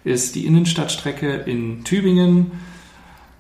[0.05, 2.53] ist die Innenstadtstrecke in Tübingen.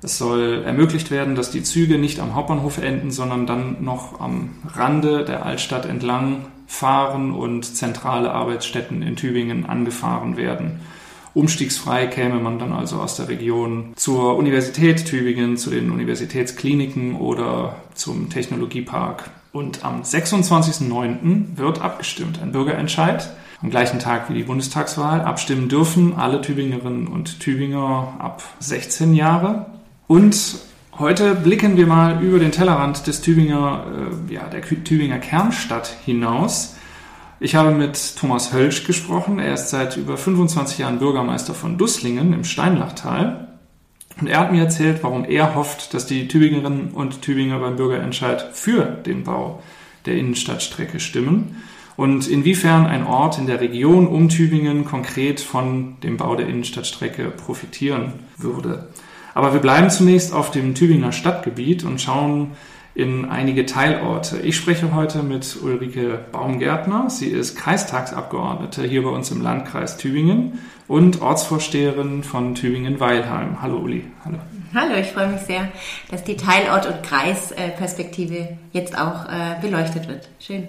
[0.02, 4.50] Es soll ermöglicht werden, dass die Züge nicht am Hauptbahnhof enden, sondern dann noch am
[4.66, 10.80] Rande der Altstadt entlang fahren und zentrale Arbeitsstätten in Tübingen angefahren werden.
[11.34, 17.76] Umstiegsfrei käme man dann also aus der Region zur Universität Tübingen, zu den Universitätskliniken oder
[17.94, 19.30] zum Technologiepark.
[19.52, 21.56] Und am 26.09.
[21.56, 23.30] wird abgestimmt, ein Bürgerentscheid.
[23.60, 25.22] Am gleichen Tag wie die Bundestagswahl.
[25.22, 29.66] Abstimmen dürfen alle Tübingerinnen und Tübinger ab 16 Jahre.
[30.06, 30.58] Und
[30.98, 33.84] heute blicken wir mal über den Tellerrand des Tübinger,
[34.30, 36.76] äh, ja, der Tübinger Kernstadt hinaus
[37.40, 39.38] ich habe mit Thomas Hölsch gesprochen.
[39.38, 43.48] Er ist seit über 25 Jahren Bürgermeister von Dusslingen im Steinlachtal.
[44.20, 48.50] Und er hat mir erzählt, warum er hofft, dass die Tübingerinnen und Tübinger beim Bürgerentscheid
[48.52, 49.62] für den Bau
[50.06, 51.62] der Innenstadtstrecke stimmen
[51.96, 57.24] und inwiefern ein Ort in der Region um Tübingen konkret von dem Bau der Innenstadtstrecke
[57.30, 58.88] profitieren würde.
[59.34, 62.52] Aber wir bleiben zunächst auf dem Tübinger Stadtgebiet und schauen
[62.98, 64.38] in einige Teilorte.
[64.38, 67.08] Ich spreche heute mit Ulrike Baumgärtner.
[67.08, 73.62] Sie ist Kreistagsabgeordnete hier bei uns im Landkreis Tübingen und Ortsvorsteherin von Tübingen-Weilheim.
[73.62, 74.04] Hallo Uli.
[74.24, 74.38] Hallo.
[74.74, 75.68] Hallo, ich freue mich sehr,
[76.10, 80.28] dass die Teilort- und Kreisperspektive jetzt auch äh, beleuchtet wird.
[80.40, 80.66] Schön.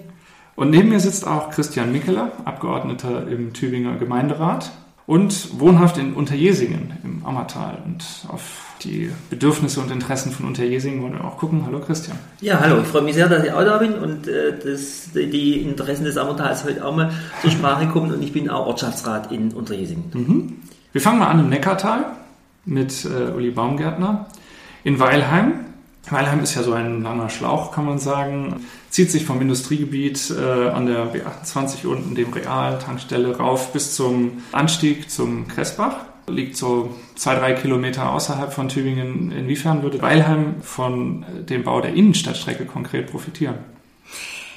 [0.54, 4.70] Und neben mir sitzt auch Christian Mickeler, Abgeordneter im Tübinger Gemeinderat
[5.04, 7.82] und wohnhaft in Unterjesingen im Ammertal.
[7.84, 11.64] Und auf die Bedürfnisse und Interessen von Unterjesingen wollen wir auch gucken.
[11.66, 12.18] Hallo Christian.
[12.40, 12.80] Ja, hallo.
[12.80, 16.16] Ich freue mich sehr, dass ich auch da bin und äh, dass die Interessen des
[16.16, 18.12] Ammertals heute auch mal zur Sprache kommen.
[18.12, 20.04] Und ich bin auch Ortschaftsrat in Unterjesingen.
[20.12, 20.56] Mhm.
[20.92, 22.06] Wir fangen mal an im Neckartal
[22.64, 24.26] mit äh, Uli Baumgärtner
[24.84, 25.52] in Weilheim.
[26.08, 28.66] Weilheim ist ja so ein langer Schlauch, kann man sagen.
[28.88, 35.10] Zieht sich vom Industriegebiet äh, an der B28 unten, dem Real-Tankstelle, rauf bis zum Anstieg
[35.10, 39.32] zum Kressbach liegt so zwei, drei Kilometer außerhalb von Tübingen.
[39.32, 43.56] Inwiefern würde Weilheim von dem Bau der Innenstadtstrecke konkret profitieren?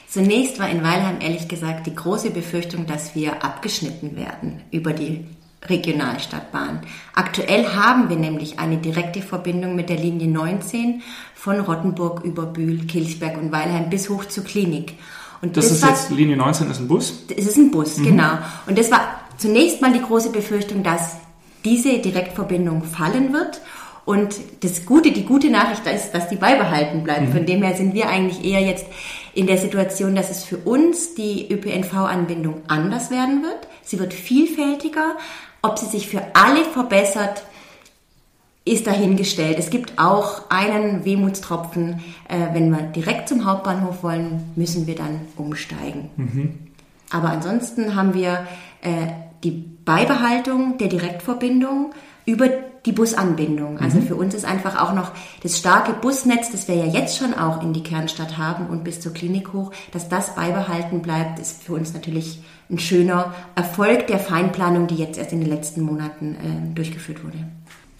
[0.07, 5.25] Zunächst war in Weilheim ehrlich gesagt die große Befürchtung, dass wir abgeschnitten werden über die
[5.67, 6.81] Regionalstadtbahn.
[7.15, 11.01] Aktuell haben wir nämlich eine direkte Verbindung mit der Linie 19
[11.33, 14.93] von Rottenburg über Bühl, Kilchberg und Weilheim bis hoch zur Klinik.
[15.41, 17.25] Und das, das ist war, jetzt Linie 19 ist ein Bus?
[17.35, 18.03] Es ist ein Bus, mhm.
[18.03, 18.37] genau.
[18.67, 21.17] Und das war zunächst mal die große Befürchtung, dass
[21.65, 23.61] diese Direktverbindung fallen wird.
[24.05, 27.29] Und das Gute, die gute Nachricht ist, dass die beibehalten bleibt.
[27.29, 27.31] Mhm.
[27.31, 28.85] Von dem her sind wir eigentlich eher jetzt
[29.33, 33.67] in der Situation, dass es für uns die ÖPNV-Anbindung anders werden wird.
[33.81, 35.15] Sie wird vielfältiger.
[35.61, 37.43] Ob sie sich für alle verbessert,
[38.65, 39.57] ist dahingestellt.
[39.59, 42.01] Es gibt auch einen Wehmutstropfen.
[42.27, 46.09] Äh, wenn wir direkt zum Hauptbahnhof wollen, müssen wir dann umsteigen.
[46.15, 46.59] Mhm.
[47.11, 48.47] Aber ansonsten haben wir
[48.81, 49.07] äh,
[49.43, 51.91] die Beibehaltung der Direktverbindung
[52.25, 52.49] über
[52.85, 53.79] die Busanbindung.
[53.79, 54.07] Also mhm.
[54.07, 55.11] für uns ist einfach auch noch
[55.41, 58.99] das starke Busnetz, das wir ja jetzt schon auch in die Kernstadt haben und bis
[58.99, 64.19] zur Klinik hoch, dass das beibehalten bleibt, ist für uns natürlich ein schöner Erfolg der
[64.19, 67.37] Feinplanung, die jetzt erst in den letzten Monaten äh, durchgeführt wurde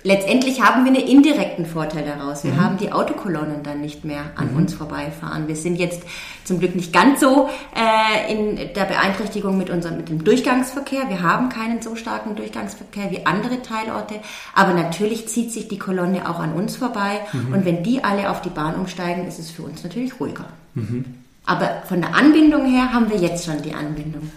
[0.03, 2.44] letztendlich haben wir einen indirekten Vorteil daraus.
[2.44, 2.62] Wir mhm.
[2.62, 4.58] haben die Autokolonnen dann nicht mehr an mhm.
[4.58, 5.47] uns vorbeifahren.
[5.47, 6.03] Wir sind jetzt
[6.44, 11.09] zum Glück nicht ganz so äh, in der Beeinträchtigung mit unserem mit dem Durchgangsverkehr.
[11.09, 14.16] Wir haben keinen so starken Durchgangsverkehr wie andere Teilorte,
[14.53, 17.22] aber natürlich zieht sich die Kolonne auch an uns vorbei.
[17.31, 17.53] Mhm.
[17.53, 20.46] Und wenn die alle auf die Bahn umsteigen, ist es für uns natürlich ruhiger.
[20.75, 21.06] Mhm.
[21.46, 24.31] Aber von der Anbindung her haben wir jetzt schon die Anbindung.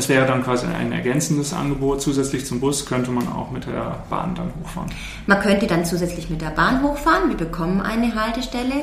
[0.00, 2.00] Es wäre dann quasi ein ergänzendes Angebot.
[2.00, 4.90] Zusätzlich zum Bus könnte man auch mit der Bahn dann hochfahren.
[5.26, 7.28] Man könnte dann zusätzlich mit der Bahn hochfahren.
[7.28, 8.76] Wir bekommen eine Haltestelle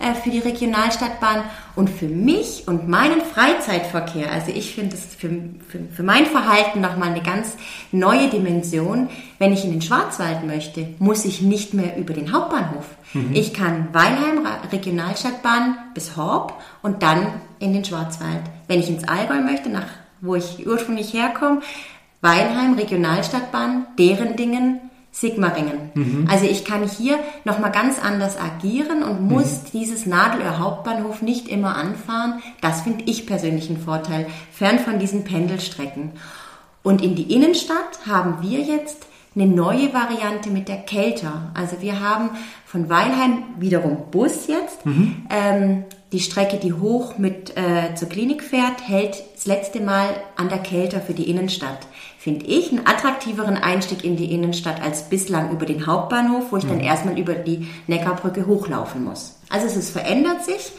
[0.00, 1.42] äh, für die Regionalstadtbahn.
[1.76, 5.28] Und für mich und meinen Freizeitverkehr, also ich finde es für,
[5.68, 7.54] für, für mein Verhalten nochmal eine ganz
[7.90, 9.10] neue Dimension.
[9.38, 12.86] Wenn ich in den Schwarzwald möchte, muss ich nicht mehr über den Hauptbahnhof.
[13.12, 13.34] Mhm.
[13.34, 17.26] Ich kann Weilheim Regionalstadtbahn bis Horb und dann
[17.58, 18.40] in den Schwarzwald.
[18.68, 19.84] Wenn ich ins Allgäu möchte, nach
[20.22, 21.60] wo ich ursprünglich herkomme,
[22.22, 24.80] Weilheim, Regionalstadtbahn, deren Dingen
[25.14, 25.90] Sigmaringen.
[25.92, 26.26] Mhm.
[26.30, 29.66] Also ich kann hier nochmal ganz anders agieren und muss mhm.
[29.74, 32.42] dieses Nadelöhr Hauptbahnhof nicht immer anfahren.
[32.62, 36.12] Das finde ich persönlich einen Vorteil, fern von diesen Pendelstrecken.
[36.82, 41.50] Und in die Innenstadt haben wir jetzt eine neue Variante mit der Kelter.
[41.54, 42.30] Also wir haben
[42.64, 44.84] von Weilheim wiederum Bus jetzt.
[44.86, 45.26] Mhm.
[45.28, 50.50] Ähm, die Strecke, die hoch mit äh, zur Klinik fährt, hält das letzte Mal an
[50.50, 51.86] der Kelter für die Innenstadt.
[52.18, 56.64] Finde ich einen attraktiveren Einstieg in die Innenstadt als bislang über den Hauptbahnhof, wo ich
[56.64, 56.68] mhm.
[56.68, 59.38] dann erstmal über die Neckarbrücke hochlaufen muss.
[59.48, 60.72] Also es ist, verändert sich.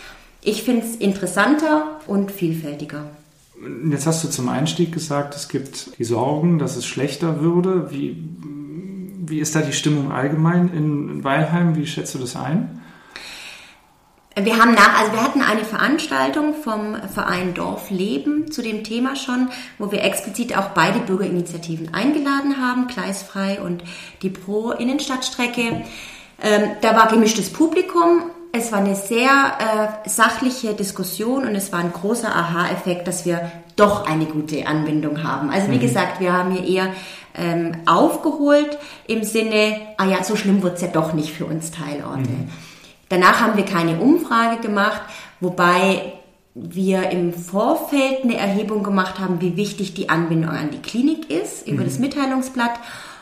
[0.43, 3.05] Ich finde es interessanter und vielfältiger.
[3.89, 7.91] Jetzt hast du zum Einstieg gesagt, es gibt die Sorgen, dass es schlechter würde.
[7.91, 8.23] Wie,
[9.25, 11.75] wie ist da die Stimmung allgemein in Weilheim?
[11.75, 12.82] Wie schätzt du das ein?
[14.35, 19.15] Wir haben nach, also wir hatten eine Veranstaltung vom Verein Dorf Leben zu dem Thema
[19.15, 23.83] schon, wo wir explizit auch beide Bürgerinitiativen eingeladen haben, Gleisfrei und
[24.23, 25.83] die Pro Innenstadtstrecke.
[26.41, 28.23] Ähm, da war gemischtes Publikum
[28.55, 33.51] es war eine sehr äh, sachliche Diskussion und es war ein großer Aha-Effekt, dass wir
[33.75, 35.49] doch eine gute Anbindung haben.
[35.49, 35.81] Also wie mhm.
[35.81, 36.93] gesagt, wir haben hier eher
[37.35, 38.77] ähm, aufgeholt
[39.07, 42.29] im Sinne, ah ja, so schlimm wird's ja doch nicht für uns Teilorte.
[42.29, 42.49] Mhm.
[43.13, 45.03] Danach haben wir keine Umfrage gemacht,
[45.39, 46.13] wobei
[46.55, 51.67] wir im Vorfeld eine Erhebung gemacht haben, wie wichtig die Anbindung an die Klinik ist
[51.67, 51.85] über mhm.
[51.85, 52.79] das Mitteilungsblatt.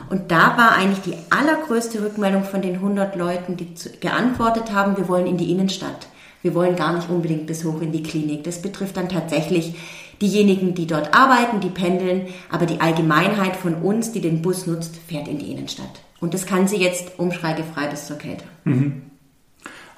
[0.08, 3.68] Und da war eigentlich die allergrößte Rückmeldung von den 100 Leuten, die
[4.00, 6.06] geantwortet haben, wir wollen in die Innenstadt.
[6.40, 8.44] Wir wollen gar nicht unbedingt bis hoch in die Klinik.
[8.44, 9.74] Das betrifft dann tatsächlich
[10.22, 14.96] diejenigen, die dort arbeiten, die pendeln, aber die Allgemeinheit von uns, die den Bus nutzt,
[15.06, 16.00] fährt in die Innenstadt.
[16.18, 18.44] Und das kann sie jetzt umschreigefrei bis zur Kälte.
[18.64, 19.11] Mhm.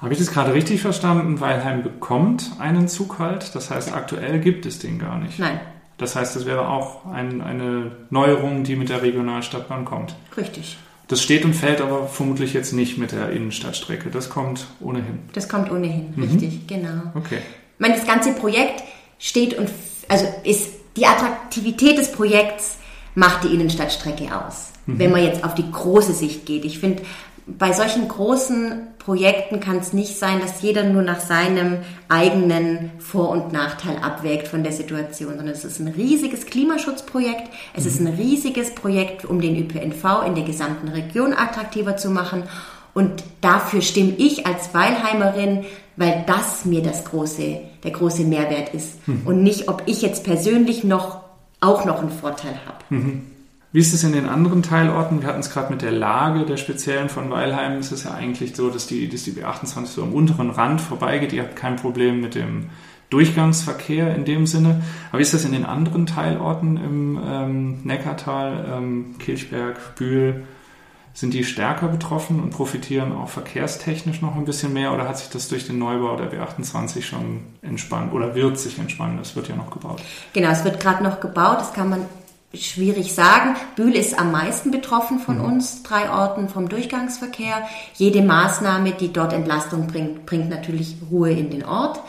[0.01, 1.39] Habe ich das gerade richtig verstanden?
[1.39, 5.39] Weilheim bekommt einen Zughalt, das heißt, aktuell gibt es den gar nicht.
[5.39, 5.59] Nein.
[5.97, 10.15] Das heißt, es wäre auch ein, eine Neuerung, die mit der Regionalstadtbahn kommt.
[10.35, 10.77] Richtig.
[11.07, 14.09] Das steht und fällt aber vermutlich jetzt nicht mit der Innenstadtstrecke.
[14.09, 15.19] Das kommt ohnehin.
[15.33, 16.23] Das kommt ohnehin, mhm.
[16.23, 17.11] richtig, genau.
[17.13, 17.37] Okay.
[17.37, 18.83] Ich meine, das ganze Projekt
[19.19, 19.69] steht und
[20.09, 22.77] also ist die Attraktivität des Projekts
[23.13, 24.71] macht die Innenstadtstrecke aus.
[24.85, 24.99] Mhm.
[24.99, 26.65] Wenn man jetzt auf die große Sicht geht.
[26.65, 27.03] Ich finde,
[27.45, 31.77] bei solchen großen Projekten kann es nicht sein, dass jeder nur nach seinem
[32.09, 37.83] eigenen Vor- und Nachteil abwägt von der Situation, sondern es ist ein riesiges Klimaschutzprojekt, es
[37.83, 37.89] mhm.
[37.89, 42.43] ist ein riesiges Projekt, um den ÖPNV in der gesamten Region attraktiver zu machen.
[42.95, 45.65] Und dafür stimme ich als Weilheimerin,
[45.97, 49.07] weil das mir das große, der große Mehrwert ist.
[49.07, 49.21] Mhm.
[49.25, 51.19] Und nicht, ob ich jetzt persönlich noch
[51.61, 52.83] auch noch einen Vorteil habe.
[52.89, 53.34] Mhm.
[53.75, 55.21] Wie ist es in den anderen Teilorten?
[55.21, 57.79] Wir hatten es gerade mit der Lage der speziellen von Weilheim.
[57.79, 61.33] Es ist ja eigentlich so, dass die, dass die B28 so am unteren Rand vorbeigeht.
[61.33, 62.69] Ihr habt kein Problem mit dem
[63.09, 64.81] Durchgangsverkehr in dem Sinne.
[65.09, 70.45] Aber wie ist das in den anderen Teilorten im ähm, Neckartal, ähm, Kilchberg, Bühl?
[71.13, 75.29] Sind die stärker betroffen und profitieren auch verkehrstechnisch noch ein bisschen mehr oder hat sich
[75.29, 79.17] das durch den Neubau der B28 schon entspannt oder wird sich entspannen?
[79.17, 80.01] Das wird ja noch gebaut.
[80.31, 81.57] Genau, es wird gerade noch gebaut.
[81.59, 82.05] Das kann man
[82.57, 83.55] schwierig sagen.
[83.75, 85.45] Bühl ist am meisten betroffen von mhm.
[85.45, 87.67] uns, drei Orten vom Durchgangsverkehr.
[87.93, 91.99] Jede Maßnahme, die dort Entlastung bringt, bringt natürlich Ruhe in den Ort.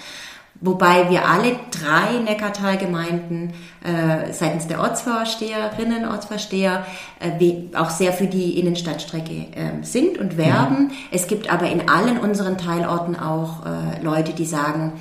[0.60, 3.52] Wobei wir alle drei Neckartalgemeinden
[3.84, 6.86] äh, seitens der Ortsvorsteherinnen, Ortsvorsteher
[7.20, 10.84] äh, auch sehr für die Innenstadtstrecke äh, sind und werben.
[10.84, 10.90] Mhm.
[11.10, 14.94] Es gibt aber in allen unseren Teilorten auch äh, Leute, die sagen,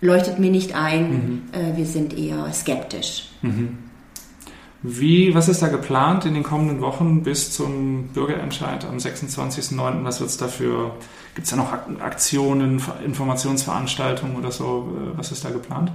[0.00, 1.42] leuchtet mir nicht ein, mhm.
[1.52, 3.28] Äh, wir sind eher skeptisch.
[3.42, 3.78] Mhm.
[4.86, 10.04] Wie, was ist da geplant in den kommenden Wochen bis zum Bürgerentscheid am 26.09.?
[10.04, 10.90] Was wird es dafür?
[11.34, 11.72] Gibt es da noch
[12.02, 14.92] Aktionen, Informationsveranstaltungen oder so?
[14.94, 15.90] Äh, was ist da geplant?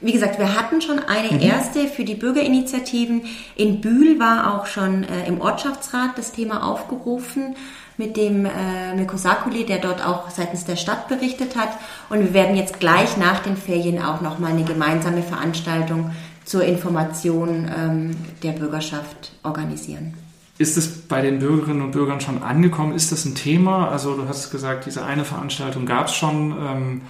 [0.00, 1.40] Wie gesagt, wir hatten schon eine mhm.
[1.40, 3.22] erste für die Bürgerinitiativen.
[3.54, 7.54] In Bühl war auch schon äh, im Ortschaftsrat das Thema aufgerufen
[7.98, 11.70] mit dem äh, Mirko Sakuli, der dort auch seitens der Stadt berichtet hat.
[12.10, 16.10] Und wir werden jetzt gleich nach den Ferien auch nochmal eine gemeinsame Veranstaltung
[16.48, 20.14] zur Information ähm, der Bürgerschaft organisieren.
[20.56, 22.94] Ist es bei den Bürgerinnen und Bürgern schon angekommen?
[22.94, 23.90] Ist das ein Thema?
[23.90, 27.02] Also du hast gesagt, diese eine Veranstaltung gab es schon ähm,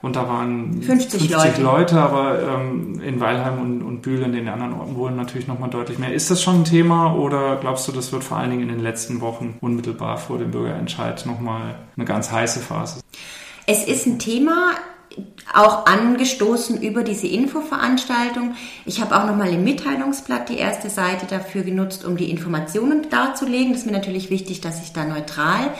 [0.00, 1.62] und da waren 50, 50 Leute.
[1.62, 2.00] Leute.
[2.00, 5.98] aber ähm, in Weilheim und, und Bühl in den anderen Orten wohnen natürlich nochmal deutlich
[5.98, 6.12] mehr.
[6.14, 8.80] Ist das schon ein Thema oder glaubst du, das wird vor allen Dingen in den
[8.80, 13.00] letzten Wochen unmittelbar vor dem Bürgerentscheid nochmal eine ganz heiße Phase?
[13.66, 14.72] Es ist ein Thema
[15.54, 18.54] auch angestoßen über diese Infoveranstaltung.
[18.84, 23.72] Ich habe auch nochmal im Mitteilungsblatt die erste Seite dafür genutzt, um die Informationen darzulegen.
[23.72, 25.70] Das ist mir natürlich wichtig, dass ich da neutral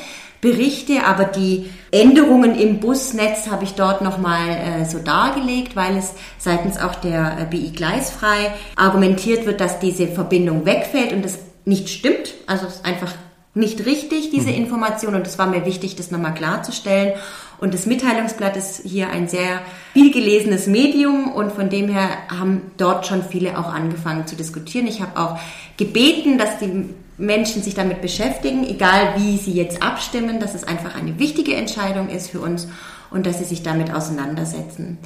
[0.40, 6.14] berichte, aber die Änderungen im Busnetz habe ich dort nochmal äh, so dargelegt, weil es
[6.38, 11.88] seitens auch der äh, BI Gleisfrei argumentiert wird, dass diese Verbindung wegfällt und das nicht
[11.88, 12.34] stimmt.
[12.46, 13.12] Also es einfach
[13.56, 14.56] nicht richtig, diese mhm.
[14.56, 15.14] Information.
[15.14, 17.14] Und es war mir wichtig, das nochmal klarzustellen.
[17.58, 19.60] Und das Mitteilungsblatt ist hier ein sehr
[19.94, 24.86] viel gelesenes Medium und von dem her haben dort schon viele auch angefangen zu diskutieren.
[24.86, 25.38] Ich habe auch
[25.78, 30.94] gebeten, dass die Menschen sich damit beschäftigen, egal wie sie jetzt abstimmen, dass es einfach
[30.94, 32.68] eine wichtige Entscheidung ist für uns
[33.10, 34.98] und dass sie sich damit auseinandersetzen.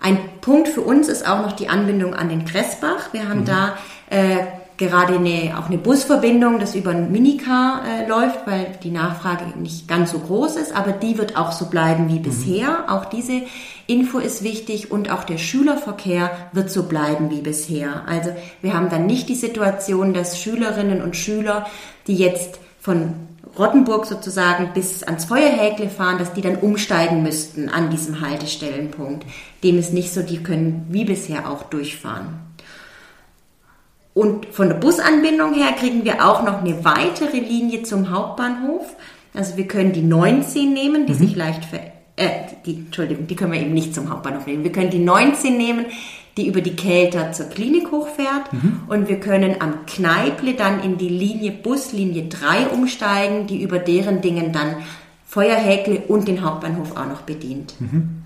[0.00, 3.12] Ein Punkt für uns ist auch noch die Anbindung an den Kressbach.
[3.12, 3.44] Wir haben mhm.
[3.44, 3.76] da
[4.10, 4.38] äh,
[4.82, 9.88] gerade eine, auch eine Busverbindung, das über ein Minicar äh, läuft, weil die Nachfrage nicht
[9.88, 12.22] ganz so groß ist, aber die wird auch so bleiben wie mhm.
[12.22, 12.84] bisher.
[12.88, 13.42] Auch diese
[13.86, 18.02] Info ist wichtig und auch der Schülerverkehr wird so bleiben wie bisher.
[18.06, 21.66] Also wir haben dann nicht die Situation, dass Schülerinnen und Schüler,
[22.06, 23.14] die jetzt von
[23.58, 29.26] Rottenburg sozusagen bis ans Feuerhäkle fahren, dass die dann umsteigen müssten an diesem Haltestellenpunkt.
[29.62, 32.41] Dem ist nicht so, die können wie bisher auch durchfahren.
[34.14, 38.96] Und von der Busanbindung her kriegen wir auch noch eine weitere Linie zum Hauptbahnhof.
[39.34, 41.18] Also wir können die 19 nehmen, die mhm.
[41.18, 41.80] sich leicht ver
[42.16, 42.28] äh,
[42.66, 44.64] die, Entschuldigung, die können wir eben nicht zum Hauptbahnhof nehmen.
[44.64, 45.86] Wir können die 19 nehmen,
[46.36, 48.52] die über die Kelter zur Klinik hochfährt.
[48.52, 48.82] Mhm.
[48.88, 54.20] Und wir können am Kneiple dann in die Linie Buslinie 3 umsteigen, die über deren
[54.20, 54.76] Dingen dann
[55.26, 57.74] Feuerhäkle und den Hauptbahnhof auch noch bedient.
[57.80, 58.21] Mhm.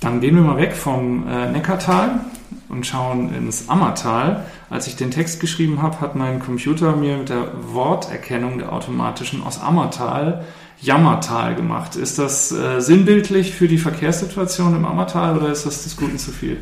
[0.00, 2.20] Dann gehen wir mal weg vom äh, Neckartal
[2.68, 4.44] und schauen ins Ammertal.
[4.68, 9.42] Als ich den Text geschrieben habe, hat mein Computer mir mit der Worterkennung der automatischen
[9.42, 10.44] aus Ammertal
[10.80, 11.96] Jammertal gemacht.
[11.96, 16.32] Ist das äh, sinnbildlich für die Verkehrssituation im Ammertal oder ist das des Guten zu
[16.32, 16.58] viel?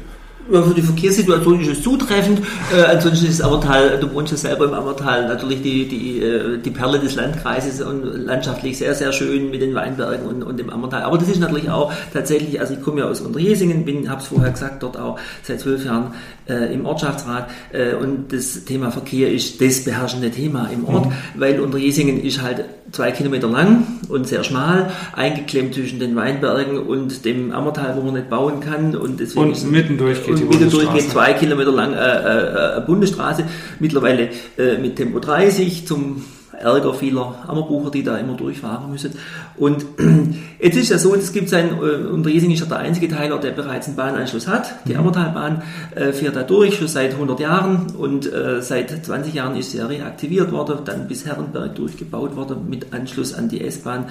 [0.53, 2.41] Ja, für die Verkehrssituation ist es zutreffend.
[2.75, 6.59] Äh, ansonsten ist das Ammertal, du wohnst ja selber im Ammertal, natürlich die, die, äh,
[6.59, 10.69] die Perle des Landkreises und landschaftlich sehr, sehr schön mit den Weinbergen und, und dem
[10.69, 11.03] Ammertal.
[11.03, 14.27] Aber das ist natürlich auch tatsächlich, also ich komme ja aus Unterjesingen, bin, habe es
[14.27, 16.13] vorher gesagt, dort auch seit zwölf Jahren
[16.47, 21.13] äh, im Ortschaftsrat äh, und das Thema Verkehr ist das beherrschende Thema im Ort, mhm.
[21.37, 27.25] weil Unterjesingen ist halt zwei Kilometer lang und sehr schmal, eingeklemmt zwischen den Weinbergen und
[27.25, 28.95] dem Ammertal, wo man nicht bauen kann.
[28.95, 32.81] Und, deswegen und mittendurch geht und die mittendurch geht zwei Kilometer lang äh, äh, äh,
[32.81, 33.45] Bundesstraße,
[33.79, 36.25] mittlerweile äh, mit Tempo 30 zum
[36.59, 39.13] Ärger vieler Ammerbucher, die da immer durchfahren müssen.
[39.57, 39.85] Und
[40.61, 43.51] jetzt ist ja so, es gibt sein, äh, Unterjesing ist ja der einzige Teiler, der
[43.51, 44.75] bereits einen Bahnanschluss hat.
[44.87, 45.01] Die mhm.
[45.01, 45.63] Ammertalbahn
[45.95, 49.79] äh, fährt da durch, schon seit 100 Jahren und äh, seit 20 Jahren ist sie
[49.79, 54.07] ja reaktiviert worden, dann bis Herrenberg durchgebaut worden mit Anschluss an die S-Bahn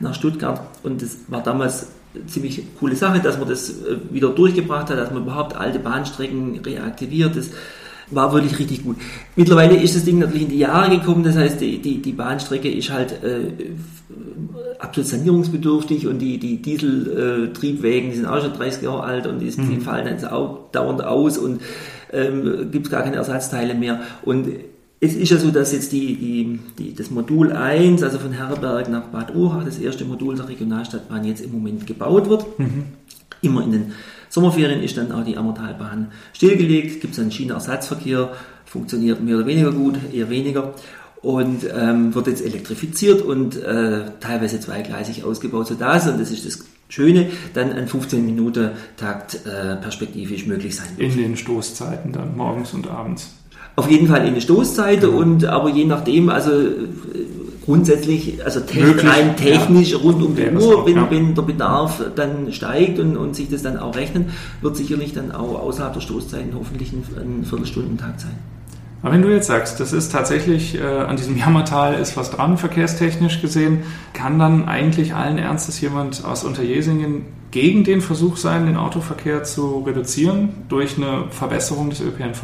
[0.00, 0.60] nach Stuttgart.
[0.82, 1.88] Und das war damals
[2.26, 6.60] ziemlich coole Sache, dass man das äh, wieder durchgebracht hat, dass man überhaupt alte Bahnstrecken
[6.60, 7.36] reaktiviert.
[7.36, 7.50] Das,
[8.14, 8.96] war wirklich richtig gut.
[9.36, 12.70] Mittlerweile ist das Ding natürlich in die Jahre gekommen, das heißt, die, die, die Bahnstrecke
[12.70, 13.70] ist halt äh,
[14.78, 19.50] absolut sanierungsbedürftig und die, die Dieseltriebwägen, die sind auch schon 30 Jahre alt und die,
[19.50, 19.70] mhm.
[19.70, 21.62] die fallen auch dauernd aus und
[22.12, 24.00] ähm, gibt gar keine Ersatzteile mehr.
[24.22, 24.48] Und
[25.04, 28.88] es ist ja so, dass jetzt die, die, die, das Modul 1, also von Herberg
[28.88, 32.56] nach Bad Urach, das erste Modul der Regionalstadtbahn, jetzt im Moment gebaut wird.
[32.60, 32.84] Mhm.
[33.40, 33.92] Immer in den
[34.28, 38.30] Sommerferien ist dann auch die Ammertalbahn stillgelegt, gibt es einen Schienenersatzverkehr,
[38.64, 40.72] funktioniert mehr oder weniger gut, eher weniger
[41.20, 46.64] und ähm, wird jetzt elektrifiziert und äh, teilweise zweigleisig ausgebaut, sodass, und das ist das
[46.88, 51.10] Schöne, dann ein 15 Minuten Takt äh, perspektivisch möglich sein wird.
[51.10, 53.34] In den Stoßzeiten dann, morgens und abends.
[53.74, 55.14] Auf jeden Fall in der Stoßzeit mhm.
[55.14, 56.50] und aber je nachdem, also
[57.64, 59.98] grundsätzlich, also te Möglich, rein technisch ja.
[59.98, 61.10] rund um die Uhr, wenn, ja.
[61.10, 64.28] wenn der Bedarf dann steigt und, und sich das dann auch rechnet,
[64.60, 68.36] wird sicherlich dann auch außerhalb der Stoßzeiten hoffentlich ein, ein Viertelstundentag sein.
[69.02, 72.56] Aber wenn du jetzt sagst, das ist tatsächlich äh, an diesem Jammertal ist was dran,
[72.56, 78.76] verkehrstechnisch gesehen, kann dann eigentlich allen Ernstes jemand aus Unterjesingen gegen den Versuch sein, den
[78.76, 82.42] Autoverkehr zu reduzieren durch eine Verbesserung des ÖPNV?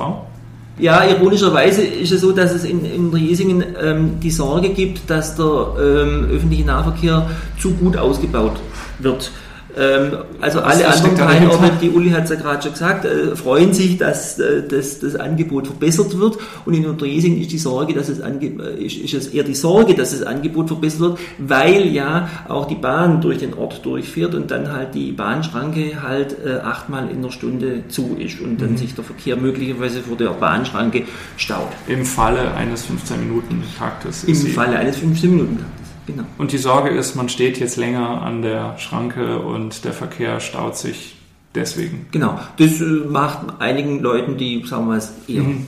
[0.79, 5.35] Ja, ironischerweise ist es so, dass es in, in Riesingen ähm, die Sorge gibt, dass
[5.35, 8.61] der ähm, öffentliche Nahverkehr zu gut ausgebaut
[9.01, 9.33] wird.
[9.79, 13.37] Ähm, also alle das anderen Teilorte, die Uli hat es ja gerade schon gesagt, äh,
[13.37, 16.39] freuen sich, dass äh, das, das Angebot verbessert wird.
[16.65, 19.55] Und in Unterjesing ist die Sorge, dass es ange äh, ist, ist es eher die
[19.55, 24.35] Sorge, dass das Angebot verbessert wird, weil ja auch die Bahn durch den Ort durchfährt
[24.35, 28.73] und dann halt die Bahnschranke halt äh, achtmal in der Stunde zu ist und dann
[28.73, 28.79] mhm.
[28.79, 31.05] sich der Verkehr möglicherweise vor der Bahnschranke
[31.37, 31.69] staut.
[31.87, 34.25] Im Falle eines 15-Minuten-Taktes.
[34.25, 35.78] Im Falle eines 15-Minuten-Taktes.
[36.09, 36.25] Genau.
[36.39, 40.77] Und die Sorge ist, man steht jetzt länger an der Schranke und der Verkehr staut
[40.79, 41.17] sich
[41.55, 42.07] deswegen.
[42.13, 42.41] Genau.
[42.57, 45.67] Das äh, macht einigen Leuten, die, sagen wir mal, eher mhm.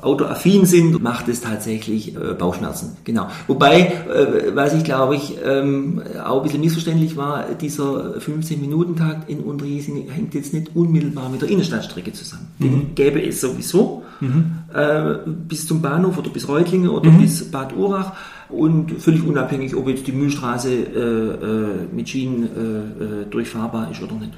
[0.00, 2.96] autoaffin sind, macht es tatsächlich äh, Bauchschmerzen.
[3.04, 3.28] Genau.
[3.48, 9.40] Wobei, äh, was ich glaube ich ähm, auch ein bisschen missverständlich war, dieser 15-Minuten-Takt in
[9.40, 12.48] Unterjesing hängt jetzt nicht unmittelbar mit der Innenstadtstrecke zusammen.
[12.58, 12.64] Mhm.
[12.64, 14.52] Den gäbe es sowieso mhm.
[14.72, 17.20] äh, bis zum Bahnhof oder bis Reutlingen oder mhm.
[17.20, 18.12] bis Bad Urach
[18.52, 24.02] und völlig unabhängig, ob jetzt die Mühlstraße äh, äh, mit Schienen äh, äh, durchfahrbar ist
[24.02, 24.32] oder nicht.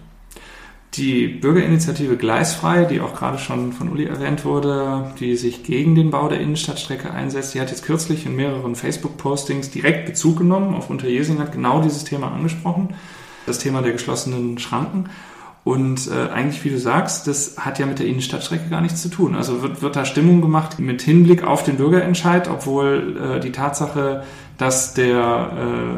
[0.95, 6.11] Die Bürgerinitiative Gleisfrei, die auch gerade schon von Uli erwähnt wurde, die sich gegen den
[6.11, 10.91] Bau der Innenstadtstrecke einsetzt, die hat jetzt kürzlich in mehreren Facebook-Postings direkt Bezug genommen auf
[10.91, 12.95] Unterjesing, hat genau dieses Thema angesprochen,
[13.45, 15.07] das Thema der geschlossenen Schranken.
[15.65, 19.09] Und äh, eigentlich, wie du sagst, das hat ja mit der Innenstadtstrecke gar nichts zu
[19.09, 19.35] tun.
[19.35, 24.25] Also wird, wird da Stimmung gemacht mit Hinblick auf den Bürgerentscheid, obwohl äh, die Tatsache,
[24.59, 25.53] dass der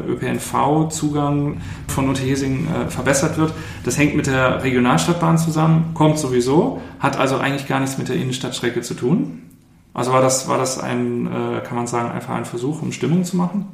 [0.07, 3.53] äh, ÖPNV-Zugang von Unterhesing äh, verbessert wird,
[3.85, 8.17] das hängt mit der Regionalstadtbahn zusammen, kommt sowieso, hat also eigentlich gar nichts mit der
[8.17, 9.43] Innenstadtstrecke zu tun.
[9.93, 13.25] Also war das, war das ein, äh, kann man sagen, einfach ein Versuch, um Stimmung
[13.25, 13.67] zu machen?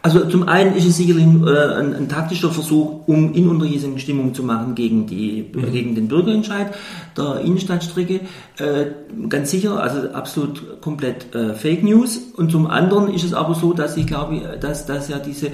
[0.00, 4.32] Also zum einen ist es sicherlich äh, ein, ein, taktischer Versuch, um in Unterjesing Stimmung
[4.32, 5.72] zu machen gegen, die, mhm.
[5.72, 6.72] gegen den Bürgerentscheid
[7.16, 8.20] der Innenstadtstrecke.
[8.58, 8.86] Äh,
[9.28, 12.18] ganz sicher, also absolut komplett äh, Fake News.
[12.36, 15.50] Und zum anderen ist es aber so, dass ich glaube, dass, dass ja diese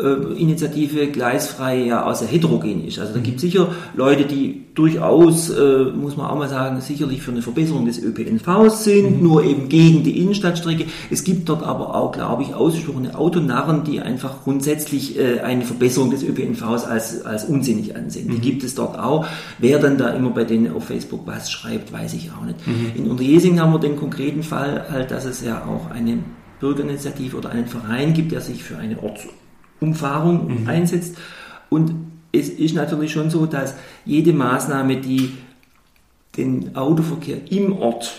[0.00, 2.98] äh, Initiative gleisfrei ja auch sehr heterogen ist.
[2.98, 7.22] Also da gibt es sicher Leute, die durchaus, äh, muss man auch mal sagen, sicherlich
[7.22, 9.22] für eine Verbesserung des ÖPNVs sind, mhm.
[9.22, 10.86] nur eben gegen die Innenstadtstrecke.
[11.10, 16.10] Es gibt dort aber auch, glaube ich, ausgesprochene Autonarren, die einfach grundsätzlich äh, eine Verbesserung
[16.10, 18.28] des ÖPNVs als, als unsinnig ansehen.
[18.28, 18.32] Mhm.
[18.36, 19.26] Die gibt es dort auch.
[19.58, 22.66] Wer dann da immer bei denen auf Facebook was schreibt, weiß ich auch nicht.
[22.66, 22.92] Mhm.
[22.94, 26.18] In Unterjesing haben wir den konkreten Fall halt, dass es ja auch eine
[26.60, 29.26] Bürgerinitiative oder einen Verein gibt, der sich für eine Orts
[29.82, 30.68] Umfahrung mhm.
[30.68, 31.16] einsetzt.
[31.68, 31.94] Und
[32.32, 33.74] es ist natürlich schon so, dass
[34.04, 35.32] jede Maßnahme, die
[36.36, 38.12] den Autoverkehr im Ort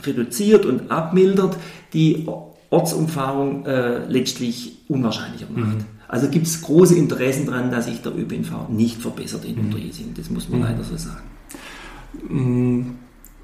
[0.00, 1.56] reduziert und abmildert,
[1.92, 2.26] die
[2.70, 5.78] Ortsumfahrung äh, letztlich unwahrscheinlicher macht.
[5.78, 5.84] Mhm.
[6.08, 9.66] Also gibt es große Interessen daran, dass sich der ÖPNV nicht verbessert in mhm.
[9.66, 10.14] Unterjesing.
[10.16, 10.66] Das muss man mhm.
[10.66, 11.22] leider so sagen.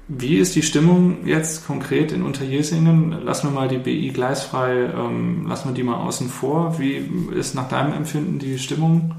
[0.07, 0.21] Mhm.
[0.21, 3.23] Wie ist die Stimmung jetzt konkret in Unterjesingen?
[3.23, 6.79] Lassen wir mal die BI gleisfrei, ähm, lassen wir die mal außen vor.
[6.79, 9.13] Wie ist nach deinem Empfinden die Stimmung?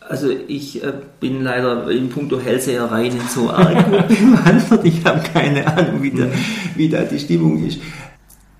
[0.00, 4.84] Also ich äh, bin leider in puncto Hellseherei nicht so arg gut bewandert.
[4.84, 6.26] Ich habe keine Ahnung, wie da,
[6.74, 7.78] wie da die Stimmung ist.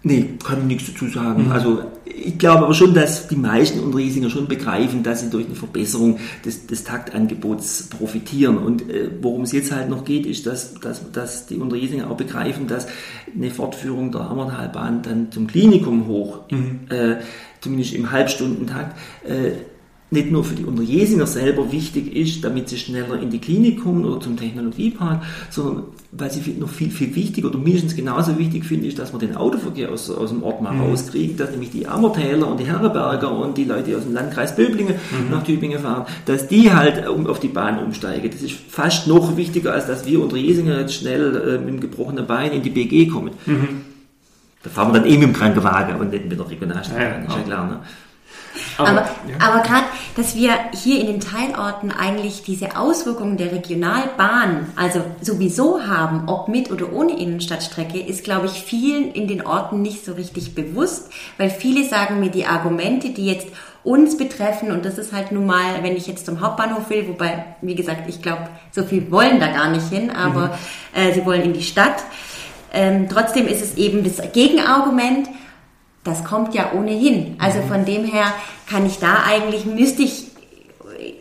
[0.03, 1.47] Nee, kann ich nichts dazu sagen.
[1.47, 1.53] Mhm.
[1.53, 5.55] Also ich glaube aber schon, dass die meisten Unterriesinger schon begreifen, dass sie durch eine
[5.55, 8.57] Verbesserung des, des Taktangebots profitieren.
[8.57, 12.17] Und äh, worum es jetzt halt noch geht, ist, dass, dass, dass die Unterriesinger auch
[12.17, 12.87] begreifen, dass
[13.35, 16.81] eine Fortführung der Ammertalbahn dann zum Klinikum hoch, mhm.
[16.89, 17.17] äh,
[17.61, 19.53] zumindest im Halbstundentakt, äh,
[20.11, 24.05] nicht nur für die Unterjesinger selber wichtig ist, damit sie schneller in die Klinik kommen
[24.05, 28.89] oder zum Technologiepark, sondern weil sie noch viel, viel wichtiger oder mindestens genauso wichtig finde,
[28.89, 30.81] ist, dass man den Autoverkehr aus, aus dem Ort mal mhm.
[30.81, 34.95] rauskriegt, dass nämlich die Ammertäler und die Herreberger und die Leute aus dem Landkreis Böblingen
[34.95, 35.31] mhm.
[35.31, 38.29] nach Tübingen fahren, dass die halt um, auf die Bahn umsteigen.
[38.31, 42.27] Das ist fast noch wichtiger, als dass wir Unterjesinger jetzt schnell äh, mit dem gebrochenen
[42.27, 43.31] Bein in die BG kommen.
[43.47, 43.83] Mhm.
[44.63, 46.99] Da fahren wir dann eh mit dem Krankenwagen und nicht mit der Regionalstadt.
[46.99, 47.67] Ja, ist ja klar.
[47.67, 47.81] Ne?
[48.77, 49.37] Aber, aber, ja.
[49.39, 49.85] aber gerade,
[50.21, 56.47] dass wir hier in den Teilorten eigentlich diese Auswirkungen der Regionalbahn, also sowieso haben, ob
[56.47, 61.11] mit oder ohne Innenstadtstrecke, ist, glaube ich, vielen in den Orten nicht so richtig bewusst,
[61.39, 63.49] weil viele sagen mir die Argumente, die jetzt
[63.83, 67.57] uns betreffen, und das ist halt nun mal, wenn ich jetzt zum Hauptbahnhof will, wobei,
[67.63, 71.01] wie gesagt, ich glaube, so viel wollen da gar nicht hin, aber mhm.
[71.01, 72.05] äh, sie wollen in die Stadt.
[72.75, 75.31] Ähm, trotzdem ist es eben das Gegenargument,
[76.05, 77.37] das kommt ja ohnehin.
[77.39, 77.69] Also mhm.
[77.69, 78.33] von dem her
[78.69, 80.31] kann ich da eigentlich, müsste ich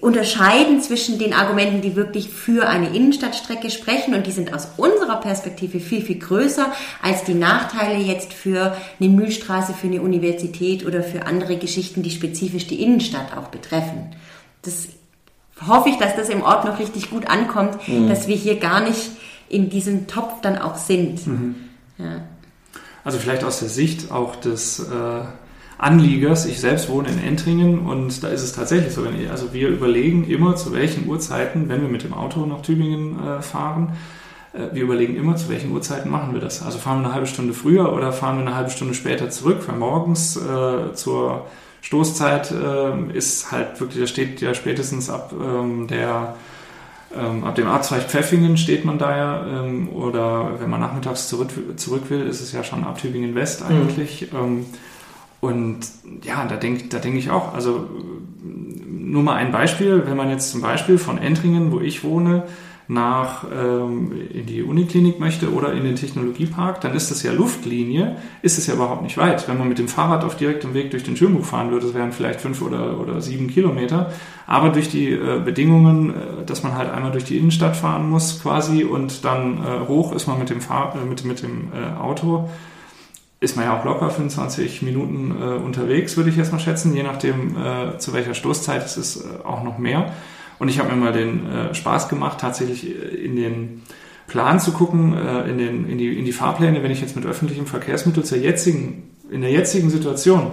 [0.01, 5.17] unterscheiden zwischen den Argumenten, die wirklich für eine Innenstadtstrecke sprechen und die sind aus unserer
[5.17, 11.03] Perspektive viel, viel größer als die Nachteile jetzt für eine Mühlstraße, für eine Universität oder
[11.03, 14.15] für andere Geschichten, die spezifisch die Innenstadt auch betreffen.
[14.61, 14.87] Das
[15.67, 18.09] hoffe ich, dass das im Ort noch richtig gut ankommt, mhm.
[18.09, 19.11] dass wir hier gar nicht
[19.49, 21.25] in diesem Topf dann auch sind.
[21.25, 21.55] Mhm.
[21.97, 22.21] Ja.
[23.03, 25.21] Also vielleicht aus der Sicht auch des äh,
[25.77, 26.45] Anliegers.
[26.45, 30.29] Ich selbst wohne in Entringen und da ist es tatsächlich so, ich, also wir überlegen
[30.29, 33.93] immer, zu welchen Uhrzeiten, wenn wir mit dem Auto nach Tübingen äh, fahren,
[34.53, 36.61] äh, wir überlegen immer, zu welchen Uhrzeiten machen wir das.
[36.61, 39.63] Also fahren wir eine halbe Stunde früher oder fahren wir eine halbe Stunde später zurück,
[39.67, 41.45] weil morgens äh, zur
[41.81, 46.35] Stoßzeit äh, ist halt wirklich, da steht ja spätestens ab ähm, der
[47.17, 51.49] ähm, ab dem Arztreich Pfeffingen steht man da ja, ähm, oder wenn man nachmittags zurück,
[51.77, 53.75] zurück will, ist es ja schon ab Tübingen West mhm.
[53.75, 54.31] eigentlich.
[54.31, 54.37] Mhm.
[54.37, 54.65] Ähm,
[55.41, 55.79] und
[56.23, 57.87] ja, da denke da denk ich auch, also
[58.43, 62.43] nur mal ein Beispiel, wenn man jetzt zum Beispiel von Entringen, wo ich wohne,
[62.89, 68.17] nach ähm, in die Uniklinik möchte oder in den Technologiepark, dann ist das ja Luftlinie,
[68.41, 69.47] ist es ja überhaupt nicht weit.
[69.47, 72.11] Wenn man mit dem Fahrrad auf direktem Weg durch den Schönbuch fahren würde, das wären
[72.11, 74.11] vielleicht fünf oder, oder sieben Kilometer.
[74.47, 78.41] Aber durch die äh, Bedingungen, äh, dass man halt einmal durch die Innenstadt fahren muss
[78.41, 81.95] quasi und dann äh, hoch ist man mit dem, Fahr äh, mit, mit dem äh,
[81.95, 82.49] Auto,
[83.39, 86.95] ist man ja auch locker 25 Minuten äh, unterwegs, würde ich erstmal schätzen.
[86.95, 87.55] Je nachdem,
[87.99, 90.11] zu welcher Stoßzeit ist es äh, auch noch mehr.
[90.59, 93.81] Und ich habe mir mal den äh, Spaß gemacht, tatsächlich äh, in den
[94.27, 97.25] Plan zu gucken, äh, in, den, in, die, in die Fahrpläne, wenn ich jetzt mit
[97.25, 100.51] öffentlichem Verkehrsmittel zur jetzigen, in der jetzigen Situation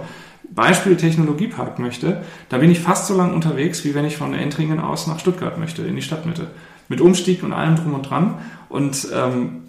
[0.49, 4.79] Beispiel Technologiepark möchte, da bin ich fast so lang unterwegs, wie wenn ich von Entringen
[4.79, 6.47] aus nach Stuttgart möchte, in die Stadtmitte.
[6.87, 8.35] Mit Umstieg und allem drum und dran.
[8.69, 9.63] Und ähm,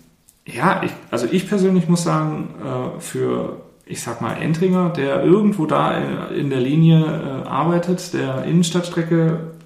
[0.46, 5.66] ja, ich, also ich persönlich muss sagen, äh, für, ich sag mal, Entringer, der irgendwo
[5.66, 5.98] da
[6.28, 9.57] in der Linie äh, arbeitet, der Innenstadtstrecke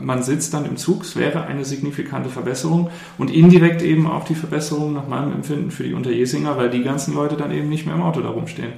[0.00, 4.34] man sitzt dann im Zug, es wäre eine signifikante Verbesserung und indirekt eben auch die
[4.34, 7.94] Verbesserung nach meinem Empfinden für die Unterjesinger, weil die ganzen Leute dann eben nicht mehr
[7.94, 8.72] im Auto da rumstehen.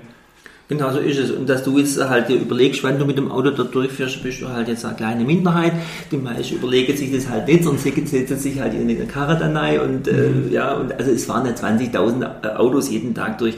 [0.69, 1.31] Genau so ist es.
[1.31, 4.43] Und dass du jetzt halt dir überlegst, wenn du mit dem Auto da durchfährst, bist
[4.43, 5.73] du halt jetzt eine kleine Minderheit.
[6.11, 9.57] Die meisten überlegen sich das halt nicht und setzen sich halt in eine Karre dann
[9.57, 10.53] rein und, äh, mhm.
[10.53, 13.55] ja, und also es fahren ja 20.000 Autos jeden Tag durch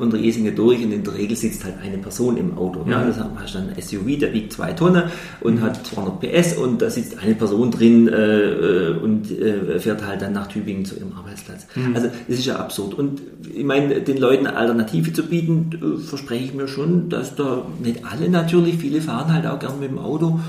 [0.00, 2.84] unter Jesingen durch und in der Regel sitzt halt eine Person im Auto.
[2.88, 5.04] Ja, das hast dann ein SUV, der wiegt zwei Tonnen
[5.40, 10.06] und hat 200 PS und da sitzt eine Person drin äh, äh, und äh, fährt
[10.06, 11.66] halt dann nach Tübingen zu ihrem Arbeitsplatz.
[11.74, 11.94] Mhm.
[11.94, 12.94] Also das ist ja absurd.
[12.94, 13.20] Und
[13.52, 17.66] ich meine, den Leuten eine Alternative zu bieten, äh, verspreche ich mir schon, dass da
[17.82, 20.40] nicht alle natürlich, viele fahren halt auch gern mit dem Auto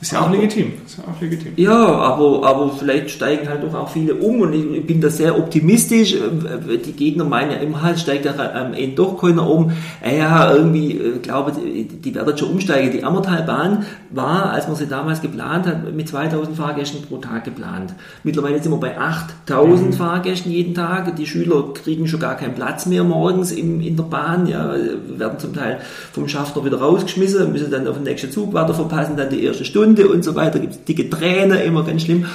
[0.00, 0.72] ist ja auch aber, legitim.
[0.86, 1.52] Ist ja auch legitim.
[1.56, 5.36] Ja, aber, aber vielleicht steigen halt doch auch viele um und ich, bin da sehr
[5.36, 6.14] optimistisch.
[6.14, 9.72] Äh, die Gegner meinen ja immer, halt steigt da am Ende doch keiner um.
[10.00, 12.92] Äh, ja, irgendwie, äh, glaube die werden schon umsteigen.
[12.92, 17.94] Die Ammertalbahn war, als man sie damals geplant hat, mit 2000 Fahrgästen pro Tag geplant.
[18.22, 19.92] Mittlerweile sind wir bei 8000 mhm.
[19.94, 21.16] Fahrgästen jeden Tag.
[21.16, 24.72] Die Schüler kriegen schon gar keinen Platz mehr morgens im, in der Bahn, ja,
[25.16, 25.80] werden zum Teil
[26.12, 29.64] vom Schaffner wieder rausgeschmissen, müssen dann auf den nächsten Zug weiter verpassen, dann die erste
[29.64, 32.26] Stunde Hunde und so weiter, gibt es dicke Tränen, immer ganz schlimm.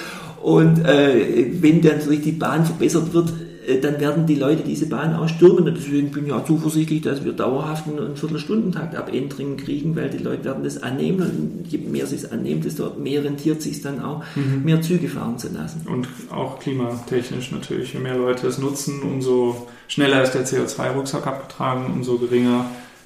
[0.42, 3.32] Und äh, wenn dann natürlich die Bahn verbessert wird,
[3.66, 5.66] äh, dann werden die Leute diese Bahn auch stürmen.
[5.66, 10.10] Und deswegen bin ich ja zuversichtlich, dass wir dauerhaft einen Viertelstundentakt ab Endringen kriegen, weil
[10.10, 11.22] die Leute werden das annehmen.
[11.63, 14.66] Und je mehr sie es annehmen, desto mehr rentiert sich dann auch, mhm.
[14.66, 15.88] mehr Züge fahren zu lassen.
[15.88, 17.94] Und auch klimatechnisch natürlich.
[17.94, 22.66] Je mehr Leute es nutzen, umso schneller ist der CO2-Rucksack abgetragen, umso geringer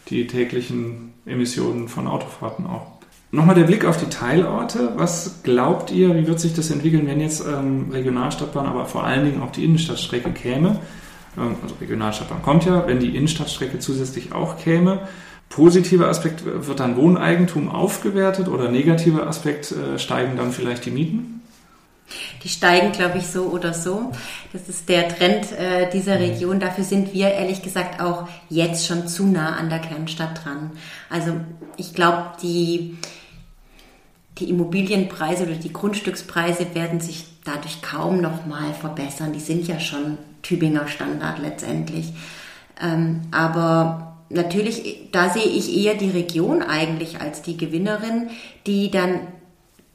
[0.09, 2.96] die täglichen Emissionen von Autofahrten auch.
[3.29, 4.93] Nochmal der Blick auf die Teilorte.
[4.95, 9.25] Was glaubt ihr, wie wird sich das entwickeln, wenn jetzt ähm, Regionalstadtbahn, aber vor allen
[9.25, 10.79] Dingen auch die Innenstadtstrecke käme?
[11.37, 15.01] Ähm, also Regionalstadtbahn kommt ja, wenn die Innenstadtstrecke zusätzlich auch käme.
[15.49, 21.36] Positiver Aspekt wird dann Wohneigentum aufgewertet oder negativer Aspekt äh, steigen dann vielleicht die Mieten?
[22.43, 24.11] Die steigen, glaube ich, so oder so.
[24.53, 26.21] Das ist der Trend äh, dieser mhm.
[26.21, 26.59] Region.
[26.59, 30.71] Dafür sind wir ehrlich gesagt auch jetzt schon zu nah an der Kernstadt dran.
[31.09, 31.33] Also
[31.75, 32.97] ich glaube, die,
[34.37, 39.33] die Immobilienpreise oder die Grundstückspreise werden sich dadurch kaum noch mal verbessern.
[39.33, 42.13] Die sind ja schon Tübinger Standard letztendlich.
[42.81, 48.29] Ähm, aber natürlich, da sehe ich eher die Region eigentlich als die Gewinnerin,
[48.65, 49.19] die dann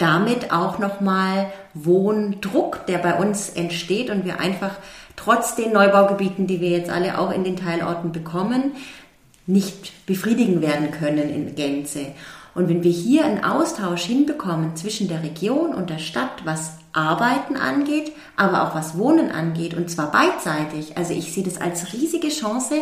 [0.02, 4.72] damit auch nochmal Wohndruck, der bei uns entsteht und wir einfach
[5.14, 8.72] trotz den Neubaugebieten, die wir jetzt alle auch in den Teilorten bekommen,
[9.46, 12.06] nicht befriedigen werden können in Gänze.
[12.54, 17.56] Und wenn wir hier einen Austausch hinbekommen zwischen der Region und der Stadt, was Arbeiten
[17.56, 20.96] angeht, aber auch was Wohnen angeht, und zwar beidseitig.
[20.98, 22.74] Also ich sehe das als riesige Chance,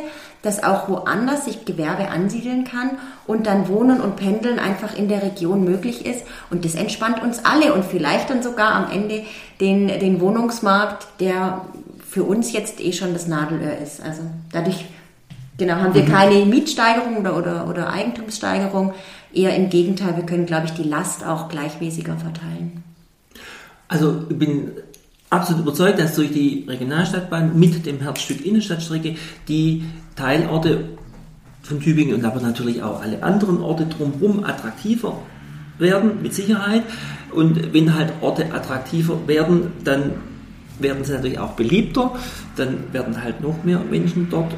[0.43, 5.23] dass auch woanders sich Gewerbe ansiedeln kann und dann Wohnen und Pendeln einfach in der
[5.23, 6.25] Region möglich ist.
[6.51, 9.23] Und das entspannt uns alle und vielleicht dann sogar am Ende
[9.61, 11.61] den, den Wohnungsmarkt, der
[12.09, 14.03] für uns jetzt eh schon das Nadelöhr ist.
[14.03, 14.87] Also dadurch
[15.57, 16.13] genau, haben wir mhm.
[16.13, 18.93] keine Mietsteigerung oder, oder, oder Eigentumssteigerung.
[19.33, 22.83] Eher im Gegenteil, wir können, glaube ich, die Last auch gleichmäßiger verteilen.
[23.91, 24.71] Also ich bin
[25.31, 29.17] absolut überzeugt, dass durch die Regionalstadtbahn mit dem Herzstück Innenstadtstrecke
[29.49, 30.91] die Teilorte
[31.63, 35.19] von Tübingen und aber natürlich auch alle anderen Orte drumherum attraktiver
[35.79, 36.85] werden, mit Sicherheit.
[37.33, 40.13] Und wenn halt Orte attraktiver werden, dann
[40.79, 42.13] werden sie natürlich auch beliebter,
[42.55, 44.53] dann werden halt noch mehr Menschen dort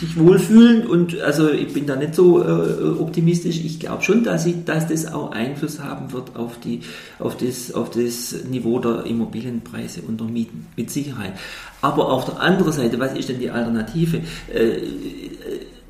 [0.00, 3.60] sich wohlfühlen und also ich bin da nicht so äh, optimistisch.
[3.64, 6.80] Ich glaube schon, dass, ich, dass das auch Einfluss haben wird auf, die,
[7.18, 11.34] auf, das, auf das Niveau der Immobilienpreise und der Mieten, mit Sicherheit.
[11.80, 14.18] Aber auf der anderen Seite, was ist denn die Alternative?
[14.52, 14.78] Äh,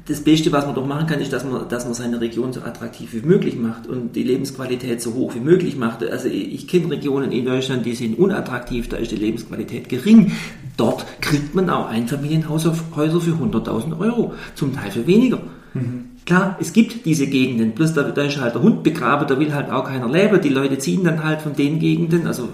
[0.06, 2.60] das Beste, was man doch machen kann, ist, dass man, dass man seine Region so
[2.60, 6.04] attraktiv wie möglich macht und die Lebensqualität so hoch wie möglich macht.
[6.04, 10.32] Also ich kenne Regionen in Deutschland, die sind unattraktiv, da ist die Lebensqualität gering.
[10.76, 15.40] Dort kriegt man auch Einfamilienhäuser für 100.000 Euro, zum Teil für weniger.
[15.72, 16.10] Mhm.
[16.26, 19.52] Klar, es gibt diese Gegenden, bloß da, da ist halt der Hund begraben, da will
[19.52, 20.40] halt auch keiner leben.
[20.40, 22.48] Die Leute ziehen dann halt von den Gegenden, also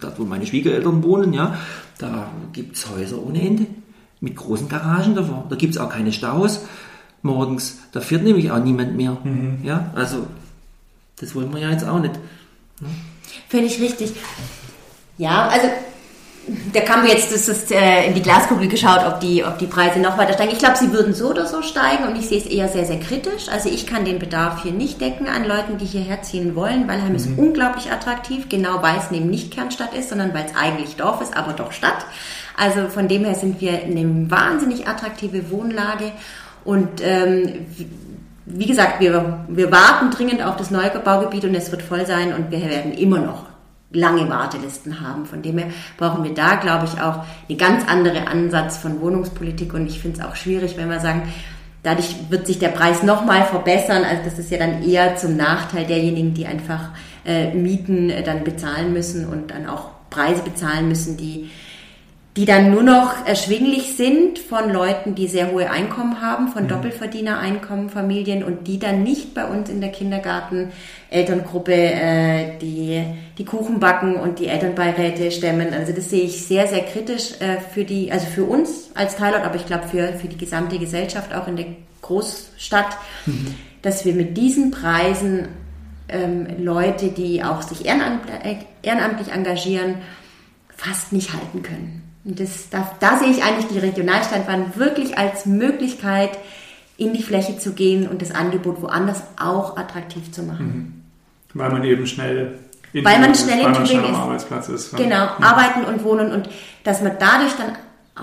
[0.00, 1.56] dort, wo meine Schwiegereltern wohnen, ja,
[1.98, 3.66] da gibt es Häuser ohne Ende
[4.20, 5.46] mit großen Garagen davor.
[5.48, 6.62] Da gibt es auch keine Staus
[7.22, 7.78] morgens.
[7.92, 9.16] Da fährt nämlich auch niemand mehr.
[9.22, 9.58] Mhm.
[9.62, 10.26] Ja, also
[11.20, 12.14] das wollen wir ja jetzt auch nicht.
[12.80, 12.88] Ne?
[13.48, 14.12] Völlig richtig.
[15.16, 15.68] Ja, also
[16.72, 19.98] da kam jetzt das ist, äh, in die Glaskugel geschaut, ob die, ob die Preise
[19.98, 20.52] noch weiter steigen.
[20.52, 23.00] Ich glaube, sie würden so oder so steigen und ich sehe es eher sehr, sehr
[23.00, 23.48] kritisch.
[23.50, 26.86] Also ich kann den Bedarf hier nicht decken an Leuten, die hierher ziehen wollen.
[26.86, 27.16] weil Weilheim mhm.
[27.16, 31.20] ist unglaublich attraktiv, genau weil es eben nicht Kernstadt ist, sondern weil es eigentlich Dorf
[31.22, 32.04] ist, aber doch Stadt.
[32.56, 36.12] Also von dem her sind wir in eine wahnsinnig attraktive Wohnlage
[36.64, 37.66] und ähm,
[38.46, 42.50] wie gesagt, wir, wir warten dringend auf das Neubaugebiet und es wird voll sein und
[42.50, 43.53] wir werden immer noch
[43.94, 45.26] lange Wartelisten haben.
[45.26, 49.72] Von dem her brauchen wir da, glaube ich, auch einen ganz anderen Ansatz von Wohnungspolitik
[49.74, 51.22] und ich finde es auch schwierig, wenn wir sagen,
[51.82, 54.04] dadurch wird sich der Preis nochmal verbessern.
[54.04, 56.90] Also das ist ja dann eher zum Nachteil derjenigen, die einfach
[57.24, 61.50] äh, Mieten äh, dann bezahlen müssen und dann auch Preise bezahlen müssen, die
[62.36, 66.68] die dann nur noch erschwinglich sind von Leuten, die sehr hohe Einkommen haben, von mhm.
[66.68, 73.04] Doppelverdienereinkommen, Familien und die dann nicht bei uns in der Kindergarten-Elterngruppe äh, die,
[73.38, 75.72] die Kuchen backen und die Elternbeiräte stemmen.
[75.72, 79.44] Also das sehe ich sehr, sehr kritisch äh, für die, also für uns als Teilort,
[79.44, 81.66] aber ich glaube für, für die gesamte Gesellschaft auch in der
[82.02, 83.54] Großstadt, mhm.
[83.82, 85.46] dass wir mit diesen Preisen
[86.08, 89.98] ähm, Leute, die auch sich ehrenamtlich, ehrenamtlich engagieren,
[90.76, 92.03] fast nicht halten können.
[92.24, 96.30] Und das, da, da sehe ich eigentlich die Regionalstadtbahn wirklich als Möglichkeit,
[96.96, 100.66] in die Fläche zu gehen und das Angebot woanders auch attraktiv zu machen.
[101.52, 101.58] Mhm.
[101.58, 102.58] Weil man eben schnell
[102.92, 104.16] in weil man schnell in Tübingen ist.
[104.16, 104.96] Arbeitsplatz ist.
[104.96, 105.44] Genau, mhm.
[105.44, 106.48] arbeiten und wohnen und
[106.84, 107.76] dass man dadurch dann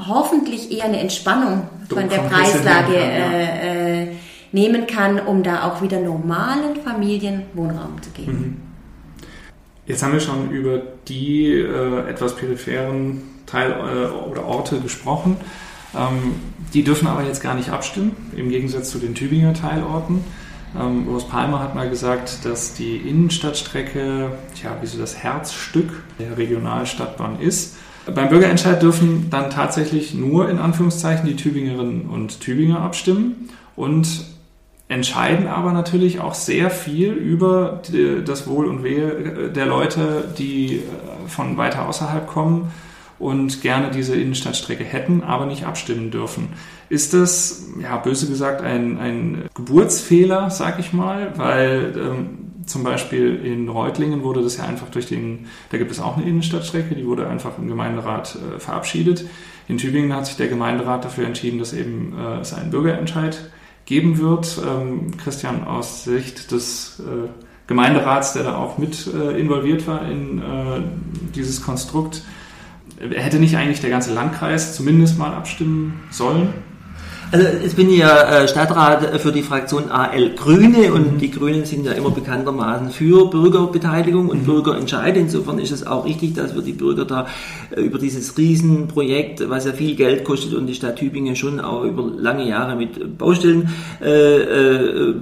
[0.07, 3.31] hoffentlich eher eine Entspannung von der Preislage kann, ja.
[3.31, 4.07] äh, äh,
[4.53, 8.31] nehmen kann, um da auch wieder normalen Familien Wohnraum zu geben.
[8.31, 8.57] Mhm.
[9.85, 15.37] Jetzt haben wir schon über die äh, etwas peripheren Teil äh, oder Orte gesprochen.
[15.95, 16.35] Ähm,
[16.73, 20.23] die dürfen aber jetzt gar nicht abstimmen, im Gegensatz zu den Tübinger Teilorten.
[20.79, 26.37] Ähm, Urs Palmer hat mal gesagt, dass die Innenstadtstrecke, tja, wie so das Herzstück der
[26.37, 27.75] Regionalstadtbahn ist.
[28.05, 34.25] Beim Bürgerentscheid dürfen dann tatsächlich nur in Anführungszeichen die Tübingerinnen und Tübinger abstimmen und
[34.87, 37.81] entscheiden aber natürlich auch sehr viel über
[38.25, 40.81] das Wohl und Wehe der Leute, die äh,
[41.27, 42.71] von weiter außerhalb kommen
[43.21, 46.49] und gerne diese Innenstadtstrecke hätten, aber nicht abstimmen dürfen.
[46.89, 53.35] Ist das, ja, böse gesagt, ein, ein Geburtsfehler, sag ich mal, weil ähm, zum Beispiel
[53.43, 57.05] in Reutlingen wurde das ja einfach durch den, da gibt es auch eine Innenstadtstrecke, die
[57.05, 59.25] wurde einfach im Gemeinderat äh, verabschiedet.
[59.67, 63.51] In Tübingen hat sich der Gemeinderat dafür entschieden, dass eben äh, es einen Bürgerentscheid
[63.85, 64.59] geben wird.
[64.65, 67.29] Ähm, Christian, aus Sicht des äh,
[67.67, 70.81] Gemeinderats, der da auch mit äh, involviert war in äh,
[71.35, 72.23] dieses Konstrukt,
[73.09, 76.49] hätte nicht eigentlich der ganze Landkreis zumindest mal abstimmen sollen?
[77.33, 81.17] Also jetzt bin ich ja äh, Stadtrat für die Fraktion AL Grüne und mhm.
[81.17, 84.45] die Grünen sind ja immer bekanntermaßen für Bürgerbeteiligung und mhm.
[84.45, 85.15] Bürgerentscheid.
[85.15, 87.27] Insofern ist es auch richtig, dass wir die Bürger da
[87.73, 91.85] äh, über dieses Riesenprojekt, was ja viel Geld kostet und die Stadt Tübingen schon auch
[91.85, 93.69] über lange Jahre mit Baustellen
[94.01, 95.13] äh, äh,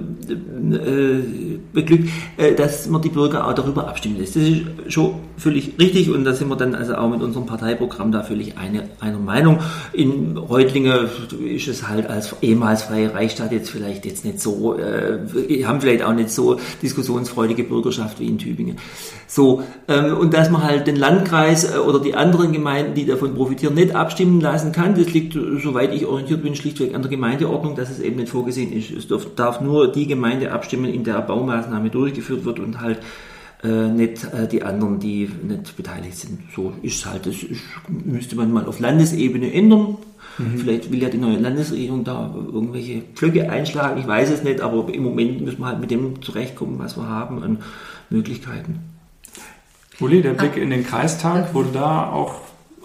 [0.72, 4.36] äh, beglückt, äh, dass man die Bürger auch darüber abstimmen lässt.
[4.36, 8.12] Das ist schon völlig richtig und da sind wir dann also auch mit unserem Parteiprogramm
[8.12, 9.58] da völlig eine, einer Meinung.
[9.92, 11.08] In Reutlingen
[11.44, 16.02] ist es halt als ehemals freie Reichsstadt jetzt vielleicht jetzt nicht so, äh, haben vielleicht
[16.02, 18.76] auch nicht so diskussionsfreudige Bürgerschaft wie in Tübingen.
[19.26, 23.36] So, ähm, und dass man halt den Landkreis äh, oder die anderen Gemeinden, die davon
[23.36, 27.76] profitieren, nicht abstimmen lassen kann, das liegt, soweit ich orientiert bin, schlichtweg an der Gemeindeordnung,
[27.76, 28.90] dass es eben nicht vorgesehen ist.
[28.90, 31.16] Es darf, darf nur die Gemeinde abstimmen, in der
[31.60, 33.00] Baumaßnahme durchgeführt wird und halt
[33.62, 36.40] äh, nicht äh, die anderen, die nicht beteiligt sind.
[36.54, 37.26] So ist es halt.
[37.26, 39.96] Das ist, müsste man mal auf Landesebene ändern.
[40.38, 40.58] Mhm.
[40.58, 44.00] Vielleicht will ja die neue Landesregierung da irgendwelche Pflöcke einschlagen.
[44.00, 47.06] Ich weiß es nicht, aber im Moment müssen wir halt mit dem zurechtkommen, was wir
[47.06, 47.58] haben an
[48.08, 48.80] Möglichkeiten.
[50.00, 52.36] Uli, der Blick in den Kreistag, wurde da auch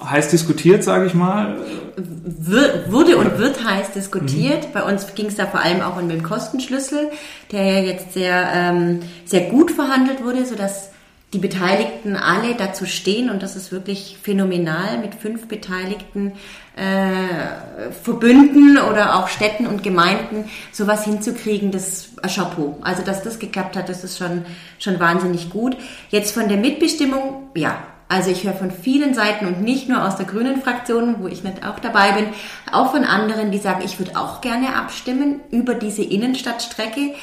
[0.04, 1.58] heiß diskutiert, sage ich mal?
[1.96, 4.68] Wir, wurde und wird heiß diskutiert.
[4.68, 4.74] Mhm.
[4.74, 7.10] Bei uns ging es da vor allem auch um den Kostenschlüssel,
[7.52, 10.90] der ja jetzt sehr, ähm, sehr gut verhandelt wurde, sodass
[11.34, 16.34] die Beteiligten alle dazu stehen und das ist wirklich phänomenal mit fünf Beteiligten
[16.78, 22.78] äh, Verbünden oder auch Städten und Gemeinden sowas hinzukriegen, das äh, Chapeau.
[22.82, 24.46] Also dass das geklappt hat, das ist schon
[24.80, 25.76] schon wahnsinnig gut.
[26.10, 30.16] Jetzt von der Mitbestimmung, ja, also ich höre von vielen Seiten und nicht nur aus
[30.16, 32.28] der grünen Fraktion, wo ich nicht auch dabei bin,
[32.72, 37.16] auch von anderen, die sagen, ich würde auch gerne abstimmen über diese Innenstadtstrecke.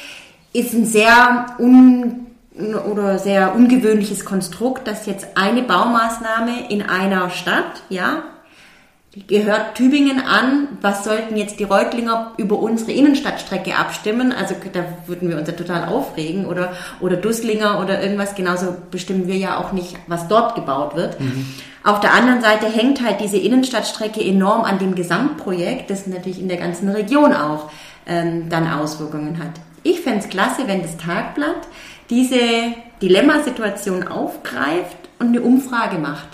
[0.51, 2.27] Ist ein sehr un
[2.91, 8.23] oder sehr ungewöhnliches Konstrukt, dass jetzt eine Baumaßnahme in einer Stadt, ja,
[9.27, 14.31] gehört Tübingen an, was sollten jetzt die Reutlinger über unsere Innenstadtstrecke abstimmen?
[14.31, 18.33] Also da würden wir uns ja total aufregen oder, oder Dusslinger oder irgendwas.
[18.33, 21.19] Genauso bestimmen wir ja auch nicht, was dort gebaut wird.
[21.19, 21.45] Mhm.
[21.83, 26.47] Auf der anderen Seite hängt halt diese Innenstadtstrecke enorm an dem Gesamtprojekt, das natürlich in
[26.47, 27.69] der ganzen Region auch
[28.07, 29.51] ähm, dann Auswirkungen hat.
[29.83, 31.67] Ich fände es klasse, wenn das Tagblatt
[32.09, 32.39] diese
[33.01, 36.29] Dilemmasituation aufgreift und eine Umfrage macht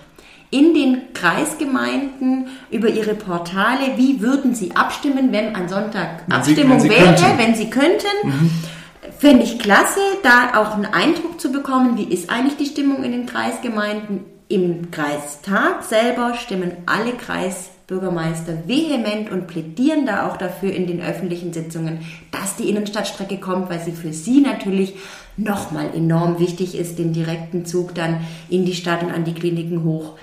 [0.52, 6.80] in den Kreisgemeinden über ihre Portale, wie würden sie abstimmen, wenn an Sonntag wenn Abstimmung
[6.80, 7.38] sie, wenn wäre, könnten.
[7.38, 8.08] wenn sie könnten.
[8.24, 8.52] Mhm.
[9.20, 13.12] Fände ich klasse, da auch einen Eindruck zu bekommen, wie ist eigentlich die Stimmung in
[13.12, 14.22] den Kreisgemeinden.
[14.48, 21.54] Im Kreistag selber stimmen alle Kreisbürgermeister vehement und plädieren da auch dafür in den öffentlichen
[21.54, 22.00] Sitzungen,
[22.32, 24.96] dass die Innenstadtstrecke kommt, weil sie für sie natürlich
[25.38, 29.84] nochmal enorm wichtig ist, den direkten Zug dann in die Stadt und an die Kliniken
[29.84, 30.16] hoch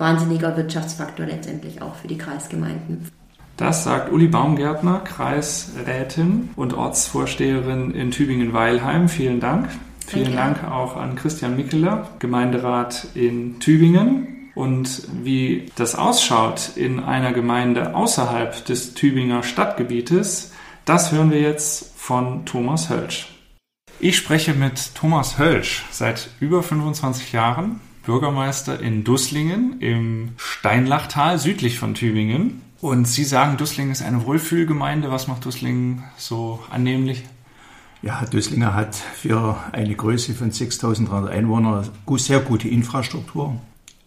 [0.00, 3.08] wahnsinniger Wirtschaftsfaktor letztendlich auch für die Kreisgemeinden.
[3.56, 9.10] Das sagt Uli Baumgärtner, Kreisrätin und Ortsvorsteherin in Tübingen-Weilheim.
[9.10, 9.68] Vielen Dank.
[10.06, 14.50] Vielen Dank auch an Christian Mickeler, Gemeinderat in Tübingen.
[14.54, 20.52] Und wie das ausschaut in einer Gemeinde außerhalb des Tübinger Stadtgebietes,
[20.86, 23.28] das hören wir jetzt von Thomas Hölsch.
[24.00, 31.78] Ich spreche mit Thomas Hölsch seit über 25 Jahren Bürgermeister in Dusslingen im Steinlachtal südlich
[31.78, 32.60] von Tübingen.
[32.80, 35.12] Und Sie sagen, Dusslingen ist eine Wohlfühlgemeinde.
[35.12, 37.22] Was macht Dusslingen so annehmlich?
[38.02, 43.54] Ja, Dusslingen hat für eine Größe von 6.300 Einwohnern sehr gute Infrastruktur.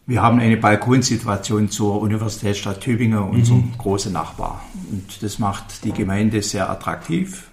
[0.05, 3.77] Wir haben eine Balkonsituation zur Universitätsstadt Tübingen, unserem mhm.
[3.77, 4.65] großen Nachbar.
[4.91, 7.47] Und das macht die Gemeinde sehr attraktiv,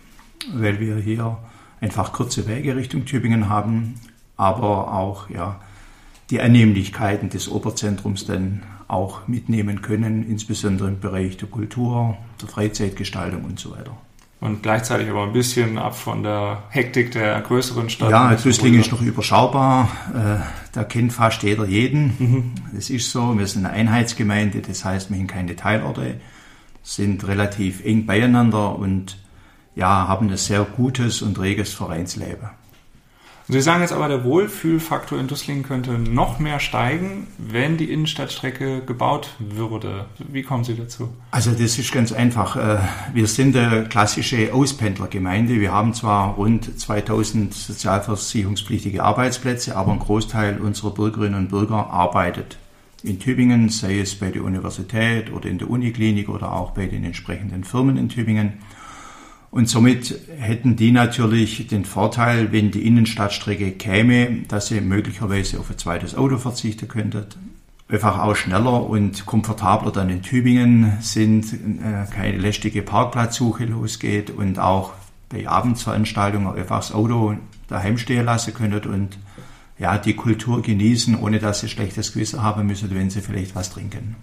[0.52, 1.38] weil wir hier
[1.80, 3.94] einfach kurze Wege Richtung Tübingen haben,
[4.36, 5.60] aber auch ja,
[6.30, 13.44] die Annehmlichkeiten des Oberzentrums dann auch mitnehmen können, insbesondere im Bereich der Kultur, der Freizeitgestaltung
[13.44, 13.96] und so weiter.
[14.40, 18.10] Und gleichzeitig aber ein bisschen ab von der Hektik der größeren Stadt.
[18.10, 19.90] Ja, Tüßling ist noch überschaubar.
[20.14, 22.14] Äh, da kennt fast jeder jeden.
[22.18, 22.52] Mhm.
[22.72, 23.38] Das ist so.
[23.38, 26.20] Wir sind eine Einheitsgemeinde, das heißt, wir haben keine Teilorte,
[26.82, 29.18] sind relativ eng beieinander und
[29.76, 32.48] ja, haben ein sehr gutes und reges Vereinsleben.
[33.50, 38.82] Sie sagen jetzt aber, der Wohlfühlfaktor in Dusslingen könnte noch mehr steigen, wenn die Innenstadtstrecke
[38.86, 40.04] gebaut würde.
[40.18, 41.08] Wie kommen Sie dazu?
[41.32, 42.54] Also das ist ganz einfach.
[42.54, 42.78] Äh,
[43.12, 45.60] wir sind eine klassische Auspendlergemeinde.
[45.60, 52.56] Wir haben zwar rund 2000 sozialversicherungspflichtige Arbeitsplätze, aber ein Großteil unserer Bürgerinnen und Bürger arbeitet
[53.02, 57.04] in Tübingen, sei es bei der Universität oder in der Uniklinik oder auch bei den
[57.04, 58.60] entsprechenden Firmen in Tübingen.
[59.50, 65.70] Und somit hätten die natürlich den Vorteil, wenn die Innenstadtstrecke käme, dass sie möglicherweise auf
[65.70, 67.26] ein zweites Auto verzichten könnten.
[67.88, 74.60] Einfach auch schneller und komfortabler dann in Tübingen sind, äh, keine lästige Parkplatzsuche losgeht und
[74.60, 74.92] auch
[75.28, 77.34] bei Abendsveranstaltungen einfach das Auto
[77.66, 79.18] daheim stehen lassen können und
[79.80, 83.70] ja, die Kultur genießen, ohne dass sie schlechtes Gewissen haben müssen, wenn sie vielleicht was
[83.70, 84.14] trinken.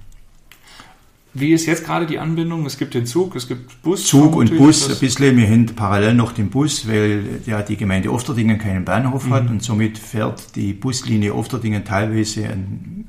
[1.34, 2.66] Wie ist jetzt gerade die Anbindung?
[2.66, 4.08] Es gibt den Zug, es gibt Bus.
[4.08, 5.38] Zug und Bus, ein bisschen.
[5.38, 9.34] Wir haben parallel noch den Bus, weil ja die Gemeinde Ofterdingen keinen Bahnhof mhm.
[9.34, 12.48] hat und somit fährt die Buslinie Ofterdingen teilweise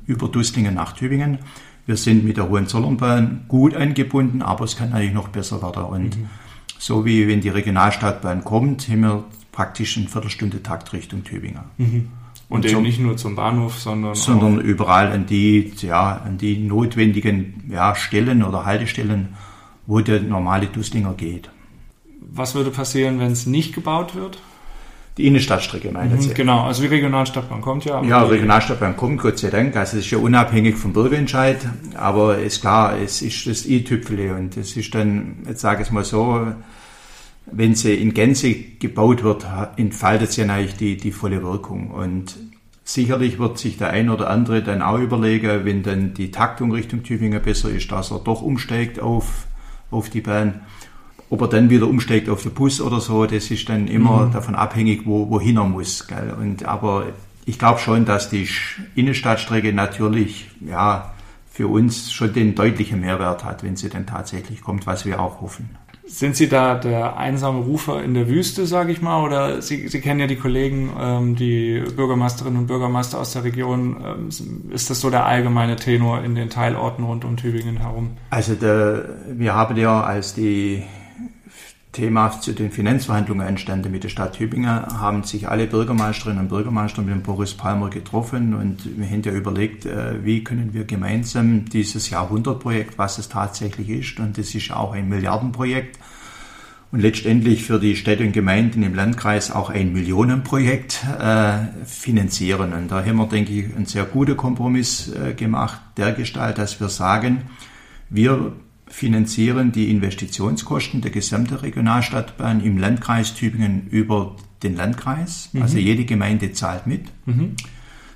[0.05, 1.39] über Dusslingen nach Tübingen.
[1.85, 5.83] Wir sind mit der Hohenzollernbahn gut angebunden, aber es kann eigentlich noch besser werden.
[5.85, 6.29] Und mhm.
[6.77, 11.63] so wie wenn die Regionalstadtbahn kommt, haben wir praktisch eine Viertelstunde Takt Richtung Tübingen.
[11.77, 12.09] Mhm.
[12.49, 16.57] Und, eben so, nicht nur zum Bahnhof, sondern sondern überall an die ja an die
[16.57, 19.35] notwendigen ja, Stellen oder Haltestellen,
[19.85, 21.51] wo der normale Dusslinger geht.
[22.21, 24.39] Was würde passieren, wenn es nicht gebaut wird?
[25.19, 28.01] Die Innenstadtstrecke meine mhm, Genau, also die Regionalstadtbahn kommt ja.
[28.03, 29.75] Ja, Regionalstadtbahn kommt, Gott sei Dank.
[29.75, 31.57] Also es ist ja unabhängig vom Bürgerentscheid,
[31.95, 35.91] aber ist klar, es ist das i-Tüpfele und es ist dann, jetzt sage ich es
[35.91, 36.53] mal so,
[37.51, 39.45] wenn sie in Gänze gebaut wird,
[39.77, 41.91] entfaltet sie eigentlich die, die volle Wirkung.
[41.91, 42.37] Und
[42.83, 47.03] sicherlich wird sich der ein oder andere dann auch überlegen, wenn dann die Taktung Richtung
[47.03, 49.47] Tübingen besser ist, dass er doch umsteigt auf,
[49.91, 50.61] auf die Bahn.
[51.29, 54.31] Ob er dann wieder umsteigt auf den Bus oder so, das ist dann immer mhm.
[54.31, 56.07] davon abhängig, wo, wohin er muss.
[56.07, 56.33] Gell?
[56.39, 57.05] Und, aber
[57.45, 58.47] ich glaube schon, dass die
[58.95, 61.13] Innenstadtstrecke natürlich ja,
[61.51, 65.41] für uns schon den deutlichen Mehrwert hat, wenn sie denn tatsächlich kommt, was wir auch
[65.41, 65.69] hoffen.
[66.09, 70.01] Sind Sie da der einsame Rufer in der Wüste, sage ich mal, oder Sie, Sie
[70.01, 73.97] kennen ja die Kollegen, ähm, die Bürgermeisterinnen und Bürgermeister aus der Region.
[74.03, 78.17] Ähm, ist das so der allgemeine Tenor in den Teilorten rund um Tübingen herum?
[78.31, 80.83] Also der, wir haben ja, als die
[81.91, 87.01] Thema zu den Finanzverhandlungen entstanden mit der Stadt Tübingen, haben sich alle Bürgermeisterinnen und Bürgermeister
[87.01, 91.65] mit dem Boris Palmer getroffen und wir haben ja überlegt, äh, wie können wir gemeinsam
[91.65, 95.97] dieses Jahrhundertprojekt, was es tatsächlich ist, und das ist auch ein Milliardenprojekt,
[96.91, 102.73] und letztendlich für die Städte und Gemeinden im Landkreis auch ein Millionenprojekt äh, finanzieren.
[102.73, 106.79] Und da haben wir, denke ich, einen sehr guten Kompromiss äh, gemacht, der Gestalt, dass
[106.79, 107.43] wir sagen,
[108.09, 108.53] wir
[108.89, 115.49] finanzieren die Investitionskosten der gesamten Regionalstadtbahn im Landkreis Tübingen über den Landkreis.
[115.53, 115.61] Mhm.
[115.61, 117.05] Also jede Gemeinde zahlt mit.
[117.25, 117.55] Mhm.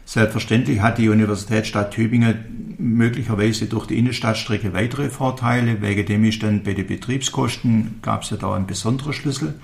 [0.05, 5.82] Selbstverständlich hat die Universitätsstadt Tübingen möglicherweise durch die Innenstadtstrecke weitere Vorteile.
[5.82, 9.55] Wegen dem ist dann bei den Betriebskosten gab es ja da einen besonderen Schlüssel.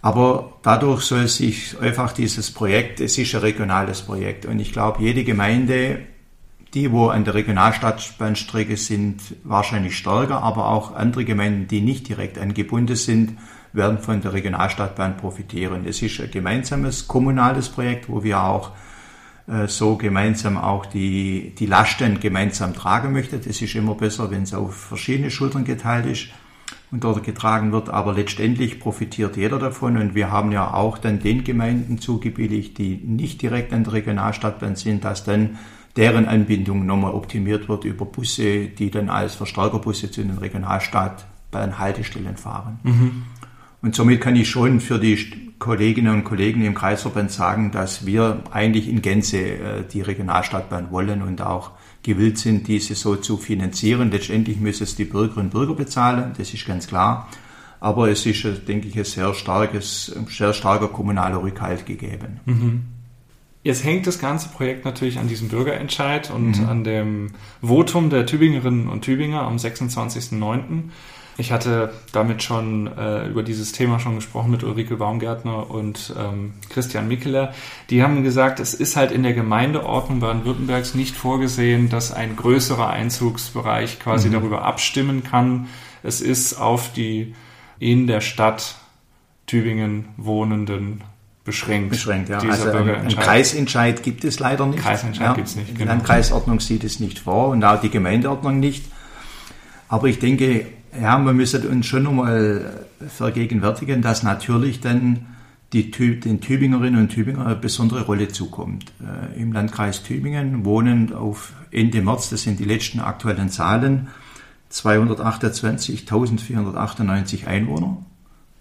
[0.00, 5.02] Aber dadurch soll sich einfach dieses Projekt, es ist ein regionales Projekt und ich glaube,
[5.02, 5.98] jede Gemeinde
[6.78, 12.38] die, wo an der Regionalstadtbahnstrecke sind, wahrscheinlich stärker, aber auch andere Gemeinden, die nicht direkt
[12.38, 13.36] angebunden sind,
[13.72, 15.86] werden von der Regionalstadtbahn profitieren.
[15.86, 18.70] Es ist ein gemeinsames kommunales Projekt, wo wir auch
[19.48, 23.40] äh, so gemeinsam auch die, die Lasten gemeinsam tragen möchten.
[23.44, 26.28] Das ist immer besser, wenn es auf verschiedene Schultern geteilt ist
[26.90, 31.18] und dort getragen wird, aber letztendlich profitiert jeder davon und wir haben ja auch dann
[31.18, 35.58] den Gemeinden zugebilligt, die nicht direkt an der Regionalstadtbahn sind, dass dann
[35.98, 41.60] deren Anbindung nochmal optimiert wird über Busse, die dann als Verstärkerbusse zu den Regionalstadt bei
[41.60, 42.78] den Haltestellen fahren.
[42.84, 43.22] Mhm.
[43.82, 45.16] Und somit kann ich schon für die
[45.58, 51.20] Kolleginnen und Kollegen im Kreisverband sagen, dass wir eigentlich in Gänze äh, die Regionalstadtbahn wollen
[51.20, 51.72] und auch
[52.04, 54.12] gewillt sind, diese so zu finanzieren.
[54.12, 57.28] Letztendlich müssen es die Bürgerinnen und Bürger bezahlen, das ist ganz klar.
[57.80, 62.40] Aber es ist, denke ich, ein sehr starkes, sehr starker kommunaler Rückhalt gegeben.
[62.44, 62.82] Mhm.
[63.62, 66.68] Jetzt hängt das ganze Projekt natürlich an diesem Bürgerentscheid und mhm.
[66.68, 67.30] an dem
[67.60, 70.84] Votum der Tübingerinnen und Tübinger am 26.09.
[71.40, 76.54] Ich hatte damit schon äh, über dieses Thema schon gesprochen mit Ulrike Baumgärtner und ähm,
[76.68, 77.54] Christian Mickeler.
[77.90, 82.90] Die haben gesagt, es ist halt in der Gemeindeordnung Baden-Württembergs nicht vorgesehen, dass ein größerer
[82.90, 84.32] Einzugsbereich quasi mhm.
[84.32, 85.68] darüber abstimmen kann.
[86.02, 87.34] Es ist auf die
[87.78, 88.74] in der Stadt
[89.46, 91.04] Tübingen wohnenden
[91.48, 91.90] beschränkt.
[91.90, 92.38] Beschränkt, ja.
[92.38, 94.80] Also ein Kreisentscheid gibt es leider nicht.
[94.80, 95.34] Kreisentscheid ja.
[95.34, 95.68] gibt es nicht.
[95.68, 95.78] Genau.
[95.78, 98.84] Die Landkreisordnung sieht es nicht vor und auch die Gemeindeordnung nicht.
[99.88, 100.66] Aber ich denke,
[101.00, 105.26] ja, wir müssen uns schon nochmal vergegenwärtigen, dass natürlich dann
[105.72, 108.92] die, den Tübingerinnen und Tübinger eine besondere Rolle zukommt.
[109.00, 114.08] Äh, Im Landkreis Tübingen wohnen auf Ende März, das sind die letzten aktuellen Zahlen,
[114.72, 117.98] 228.498 Einwohner,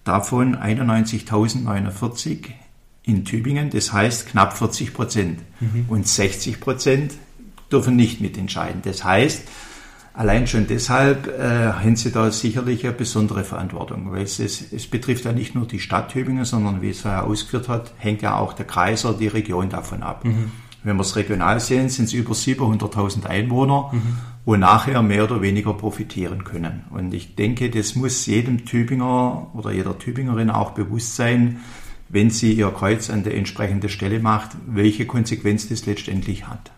[0.04, 2.50] davon 91.049
[3.08, 5.40] in Tübingen, das heißt knapp 40 Prozent.
[5.62, 5.86] Mhm.
[5.88, 7.14] Und 60 Prozent
[7.72, 8.82] dürfen nicht mitentscheiden.
[8.84, 9.48] Das heißt,
[10.14, 15.24] allein schon deshalb äh, haben sie da sicherlich eine besondere Verantwortung, weil es, es betrifft
[15.24, 18.52] ja nicht nur die Stadt Tübingen, sondern wie es vorher ausgeführt hat, hängt ja auch
[18.52, 20.26] der Kreis oder die Region davon ab.
[20.26, 20.52] Mhm.
[20.84, 24.18] Wenn wir es regional sehen, sind es über 700.000 Einwohner, mhm.
[24.46, 26.84] wo nachher mehr oder weniger profitieren können.
[26.92, 31.62] Und ich denke, das muss jedem Tübinger oder jeder Tübingerin auch bewusst sein,
[32.10, 36.72] wenn sie ihr Kreuz an der entsprechenden Stelle macht, welche Konsequenz das letztendlich hat.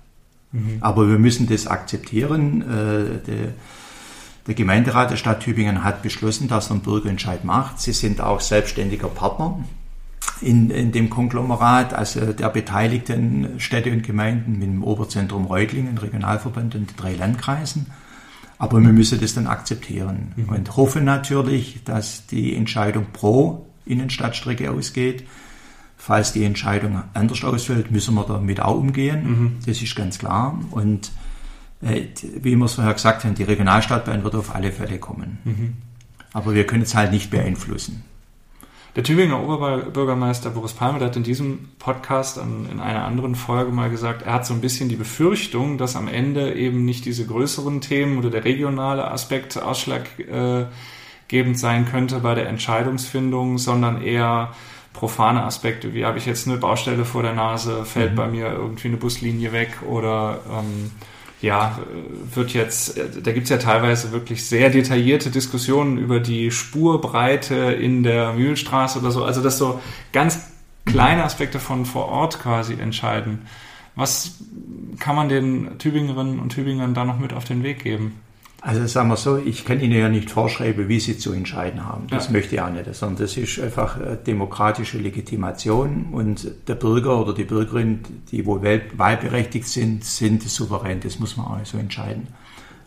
[0.52, 0.78] Mhm.
[0.82, 2.62] Aber wir müssen das akzeptieren.
[2.62, 3.54] Äh, der,
[4.48, 7.80] der Gemeinderat der Stadt Tübingen hat beschlossen, dass er einen Bürgerentscheid macht.
[7.80, 9.64] Sie sind auch selbstständiger Partner
[10.42, 16.76] in, in dem Konglomerat, also der beteiligten Städte und Gemeinden mit dem Oberzentrum Reutlingen, Regionalverband
[16.76, 17.88] und drei Landkreisen.
[18.58, 20.50] Aber wir müssen das dann akzeptieren mhm.
[20.50, 25.26] und hoffen natürlich, dass die Entscheidung pro Innenstadtstrecke ausgeht.
[25.98, 29.24] Falls die Entscheidung anders ausfällt, müssen wir damit auch umgehen.
[29.24, 29.58] Mhm.
[29.66, 30.58] Das ist ganz klar.
[30.72, 31.12] Und
[31.82, 32.04] äh,
[32.42, 35.40] wie wir es vorher gesagt haben, die Regionalstadtbahn wird auf alle Fälle kommen.
[35.44, 35.74] Mhm.
[36.32, 38.04] Aber wir können es halt nicht beeinflussen.
[38.96, 44.24] Der Tübinger Oberbürgermeister Boris Palmer hat in diesem Podcast in einer anderen Folge mal gesagt,
[44.24, 48.18] er hat so ein bisschen die Befürchtung, dass am Ende eben nicht diese größeren Themen
[48.18, 50.66] oder der regionale Aspekt Ausschlag äh,
[51.30, 54.54] ausschlaggebend sein könnte bei der Entscheidungsfindung, sondern eher
[54.94, 58.16] profane Aspekte, wie habe ich jetzt eine Baustelle vor der Nase, fällt mhm.
[58.16, 60.92] bei mir irgendwie eine Buslinie weg oder ähm,
[61.42, 61.80] ja,
[62.34, 68.04] wird jetzt, da gibt es ja teilweise wirklich sehr detaillierte Diskussionen über die Spurbreite in
[68.04, 69.80] der Mühlenstraße oder so, also dass so
[70.12, 70.48] ganz
[70.86, 73.48] kleine Aspekte von vor Ort quasi entscheiden.
[73.96, 74.40] Was
[75.00, 78.20] kann man den Tübingerinnen und Tübingern da noch mit auf den Weg geben?
[78.62, 82.08] Also sagen wir so, ich kann Ihnen ja nicht vorschreiben, wie Sie zu entscheiden haben.
[82.08, 82.34] Das Ja.
[82.34, 87.34] möchte ich auch nicht, sondern das ist einfach äh, demokratische Legitimation und der Bürger oder
[87.34, 88.00] die Bürgerin,
[88.32, 88.62] die wohl
[88.98, 91.00] wahlberechtigt sind, sind souverän.
[91.00, 92.28] Das muss man auch so entscheiden.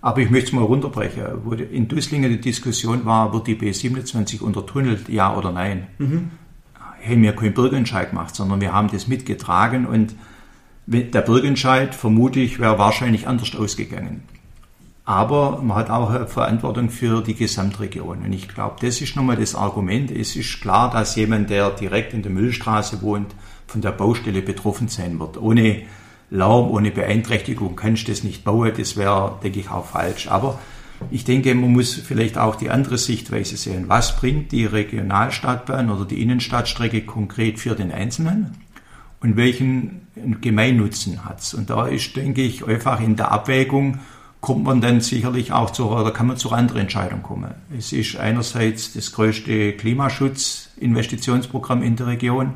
[0.02, 1.22] Aber ich möchte es mal runterbrechen.
[1.44, 5.86] Wo in Dusslingen die Diskussion war, wird die B27 untertunnelt, ja oder nein?
[7.06, 10.14] Haben wir keinen Bürgerentscheid gemacht, sondern wir haben das mitgetragen und
[10.86, 14.22] der Bürgerentscheid, vermute ich, wäre wahrscheinlich anders ausgegangen.
[15.04, 18.22] Aber man hat auch Verantwortung für die Gesamtregion.
[18.24, 20.10] Und ich glaube, das ist nochmal das Argument.
[20.10, 23.34] Es ist klar, dass jemand, der direkt in der Müllstraße wohnt,
[23.66, 25.38] von der Baustelle betroffen sein wird.
[25.38, 25.82] Ohne
[26.30, 28.72] Lärm, ohne Beeinträchtigung kannst du das nicht bauen.
[28.76, 30.28] Das wäre, denke ich, auch falsch.
[30.28, 30.60] Aber
[31.10, 33.88] ich denke, man muss vielleicht auch die andere Sichtweise sehen.
[33.88, 38.56] Was bringt die Regionalstadtbahn oder die Innenstadtstrecke konkret für den Einzelnen?
[39.22, 40.08] und welchen
[40.40, 41.54] Gemeinnutzen hat's.
[41.54, 44.00] Und da ist, denke ich, einfach in der Abwägung
[44.42, 47.54] kommt man dann sicherlich auch zu, oder kann man zu anderen Entscheidung kommen.
[47.78, 52.54] Es ist einerseits das größte Klimaschutzinvestitionsprogramm in der Region.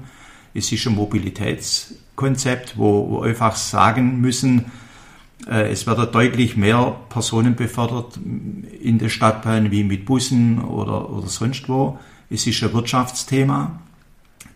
[0.53, 4.64] Es ist ein Mobilitätskonzept, wo, wo einfach sagen müssen,
[5.49, 8.18] äh, es werden deutlich mehr Personen befördert
[8.82, 12.01] in der Stadtbahn wie mit Bussen oder, oder sonst wo.
[12.30, 13.78] Es ist ein Wirtschaftsthema.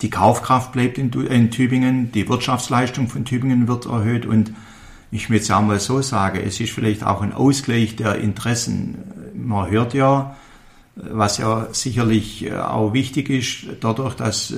[0.02, 4.52] Die Kaufkraft bleibt in, in Tübingen, die Wirtschaftsleistung von Tübingen wird erhöht und
[5.10, 8.98] ich will jetzt auch mal so sagen, es ist vielleicht auch ein Ausgleich der Interessen.
[9.34, 10.36] Man hört ja,
[10.94, 14.56] was ja sicherlich äh, auch wichtig ist, dadurch, dass äh,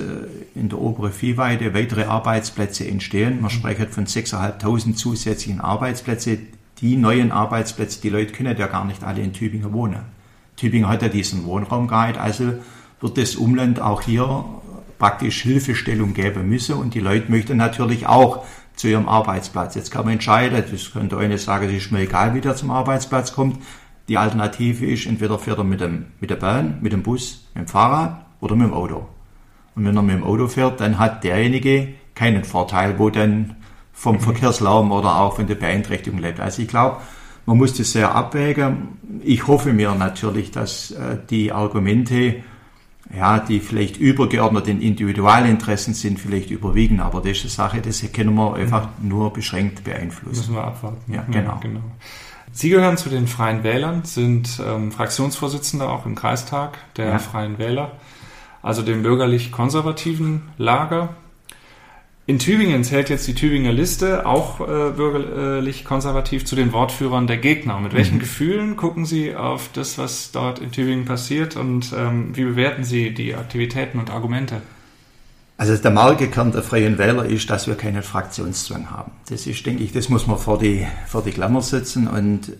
[0.55, 3.41] in der oberen Viehweide weitere Arbeitsplätze entstehen.
[3.41, 6.39] Man spricht von 6.500 zusätzlichen Arbeitsplätze.
[6.81, 10.01] Die neuen Arbeitsplätze, die Leute können ja gar nicht alle in Tübingen wohnen.
[10.57, 12.53] Tübingen hat ja diesen Wohnraum gehabt, also
[12.99, 14.45] wird das Umland auch hier
[15.03, 19.75] praktisch Hilfestellung geben müssen und die Leute möchten natürlich auch zu ihrem Arbeitsplatz.
[19.75, 22.71] Jetzt kann man entscheiden, das könnte eine sagen, es ist mir egal, wie der zum
[22.71, 23.57] Arbeitsplatz kommt.
[24.07, 27.65] Die Alternative ist, entweder fährt er mit, dem, mit der Bahn, mit dem Bus, mit
[27.65, 29.05] dem Fahrrad oder mit dem Auto.
[29.75, 33.57] Und wenn er mit dem Auto fährt, dann hat derjenige keinen Vorteil, wo dann
[33.91, 36.39] vom Verkehrslärm oder auch von der Beeinträchtigung lebt.
[36.39, 37.01] Also ich glaube,
[37.45, 38.99] man muss das sehr abwägen.
[39.21, 42.35] Ich hoffe mir natürlich, dass äh, die Argumente,
[43.15, 46.99] ja, die vielleicht übergeordnet den Individualinteressen sind, vielleicht überwiegen.
[46.99, 50.37] Aber das ist eine Sache, das können wir einfach nur beschränkt beeinflussen.
[50.37, 51.13] Müssen wir abwarten.
[51.13, 51.59] Ja, genau.
[52.51, 57.19] Sie gehören zu den Freien Wählern, sind ähm, Fraktionsvorsitzender auch im Kreistag der Ja.
[57.19, 57.93] Freien Wähler,
[58.61, 61.15] also dem bürgerlich-konservativen Lager.
[62.25, 67.81] In Tübingen zählt jetzt die Tübinger Liste auch äh, bürgerlich-konservativ zu den Wortführern der Gegner.
[67.81, 72.45] Mit welchen Gefühlen gucken Sie auf das, was dort in Tübingen passiert und ähm, wie
[72.45, 74.61] bewerten Sie die Aktivitäten und Argumente?
[75.57, 79.11] Also der Markekern der Freien Wähler ist, dass wir keinen Fraktionszwang haben.
[79.27, 82.53] Das ist, denke ich, das muss man vor die, vor die Klammer setzen und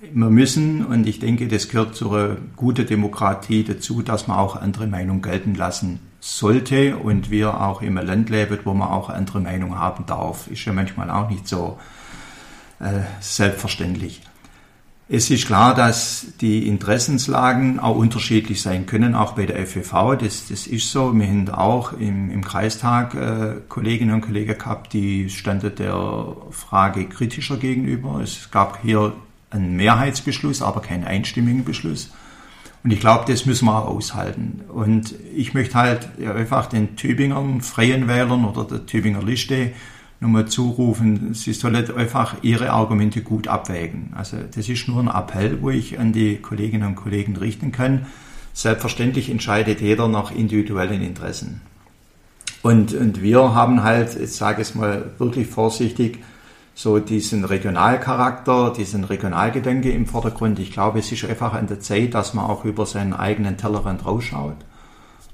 [0.00, 4.54] wir müssen, und ich denke, das gehört zu einer guten Demokratie dazu, dass man auch
[4.54, 9.40] andere Meinungen gelten lassen sollte und wir auch im Land leben, wo man auch andere
[9.40, 10.48] Meinung haben darf.
[10.48, 11.78] Ist ja manchmal auch nicht so
[12.80, 14.22] äh, selbstverständlich.
[15.10, 20.18] Es ist klar, dass die Interessenslagen auch unterschiedlich sein können, auch bei der FEV.
[20.20, 21.14] Das, das ist so.
[21.14, 27.06] Wir haben auch im, im Kreistag äh, Kolleginnen und Kollegen gehabt, die standen der Frage
[27.06, 28.20] kritischer gegenüber.
[28.22, 29.14] Es gab hier
[29.48, 32.10] einen Mehrheitsbeschluss, aber keinen einstimmigen Beschluss.
[32.88, 34.62] Und ich glaube, das müssen wir auch aushalten.
[34.66, 39.72] Und ich möchte halt einfach den Tübingern, Freien Wählern oder der Tübinger Liste
[40.20, 44.14] nochmal zurufen, sie sollen einfach ihre Argumente gut abwägen.
[44.16, 48.06] Also das ist nur ein Appell, wo ich an die Kolleginnen und Kollegen richten kann.
[48.54, 51.60] Selbstverständlich entscheidet jeder nach individuellen Interessen.
[52.62, 56.20] Und, und wir haben halt, jetzt sage ich es mal wirklich vorsichtig,
[56.78, 60.60] so diesen Regionalcharakter, diesen Regionalgedanke im Vordergrund.
[60.60, 64.06] Ich glaube, es ist einfach an der Zeit, dass man auch über seinen eigenen Tellerrand
[64.06, 64.54] rausschaut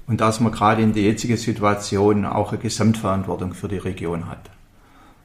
[0.07, 4.49] und dass man gerade in der jetzigen Situation auch eine Gesamtverantwortung für die Region hat.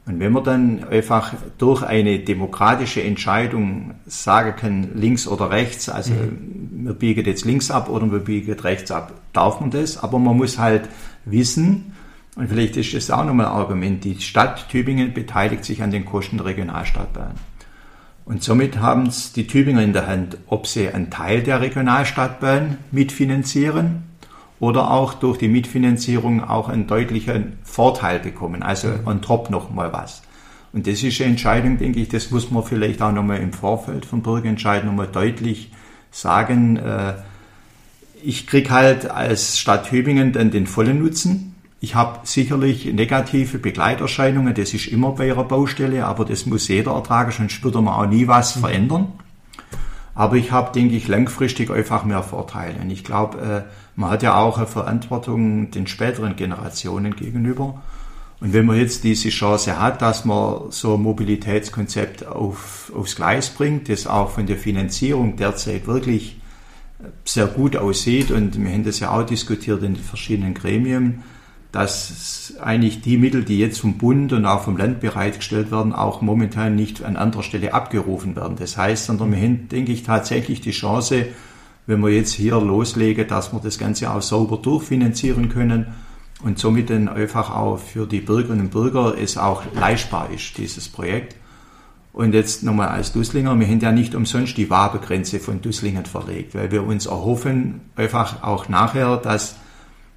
[0.05, 6.13] Und wenn man dann einfach durch eine demokratische Entscheidung sagen kann, links oder rechts, also
[6.13, 10.37] wir biegen jetzt links ab oder wir biegen rechts ab, darf man das, aber man
[10.37, 10.87] muss halt
[11.25, 11.95] wissen,
[12.37, 16.05] und vielleicht ist das auch nochmal ein Argument, die Stadt Tübingen beteiligt sich an den
[16.05, 17.35] Kosten der Regionalstadtbahn.
[18.25, 22.79] Und somit haben es die Tübinger in der Hand, ob sie einen Teil der Regionalstadtbahn
[22.93, 24.05] mitfinanzieren
[24.61, 29.93] oder auch durch die Mitfinanzierung auch einen deutlichen Vorteil bekommen, also on top noch mal
[29.93, 30.23] was.
[30.73, 34.07] Und das ist eine Entscheidung, denke ich, das muss man vielleicht auch nochmal im Vorfeld
[34.07, 35.73] vom Bürgerentscheid nochmal deutlich
[36.13, 36.77] sagen.
[36.77, 37.15] Äh,
[38.23, 41.50] ich krieg halt als Stadt Tübingen dann den vollen Nutzen,
[41.83, 46.93] Ich habe sicherlich negative Begleiterscheinungen, das ist immer bei Ihrer Baustelle, aber das muss jeder
[46.93, 49.13] ertragen, sonst würde man auch nie was verändern.
[50.15, 52.79] Aber ich habe, denke ich, langfristig einfach mehr Vorteile.
[52.83, 53.63] Und ich glaube, äh,
[53.97, 57.81] man hat ja auch eine Verantwortung den späteren Generationen gegenüber.
[58.41, 63.49] Und wenn man jetzt diese Chance hat, dass man so ein Mobilitätskonzept auf, aufs Gleis
[63.49, 66.39] bringt, das auch von der Finanzierung derzeit wirklich
[67.25, 71.23] sehr gut aussieht, und wir haben das ja auch diskutiert in den verschiedenen Gremien,
[71.73, 76.21] dass eigentlich die Mittel, die jetzt vom Bund und auch vom Land bereitgestellt werden, auch
[76.21, 78.57] momentan nicht an anderer Stelle abgerufen werden.
[78.59, 81.27] Das heißt, sondern wir haben, denke ich, tatsächlich die Chance,
[81.87, 85.87] wenn wir jetzt hier loslegen, dass wir das Ganze auch sauber durchfinanzieren können
[86.43, 90.89] und somit dann einfach auch für die Bürgerinnen und Bürger es auch leistbar ist, dieses
[90.89, 91.37] Projekt.
[92.13, 96.57] Und jetzt nochmal als Dusslinger, wir haben ja nicht umsonst die Wabegrenze von Dusslingen verlegt,
[96.57, 99.55] weil wir uns erhoffen, einfach auch nachher, dass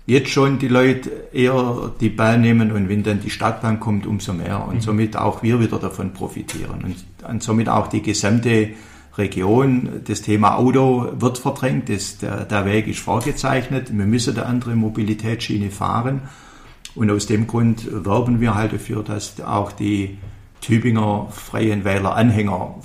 [0.06, 4.34] jetzt schon die Leute eher die Bahn nehmen und wenn dann die Stadtbahn kommt, umso
[4.34, 4.66] mehr.
[4.68, 4.82] Und mhm.
[4.82, 6.84] somit auch wir wieder davon profitieren.
[6.84, 8.72] Und, und somit auch die gesamte
[9.18, 10.02] Region.
[10.06, 13.96] Das Thema Auto wird verdrängt, das, der, der Weg ist vorgezeichnet.
[13.96, 16.22] Wir müssen eine andere Mobilitätsschiene fahren.
[16.96, 20.18] Und aus dem Grund werben wir halt dafür, dass auch die
[20.62, 22.76] Tübinger Freien Wähler Anhänger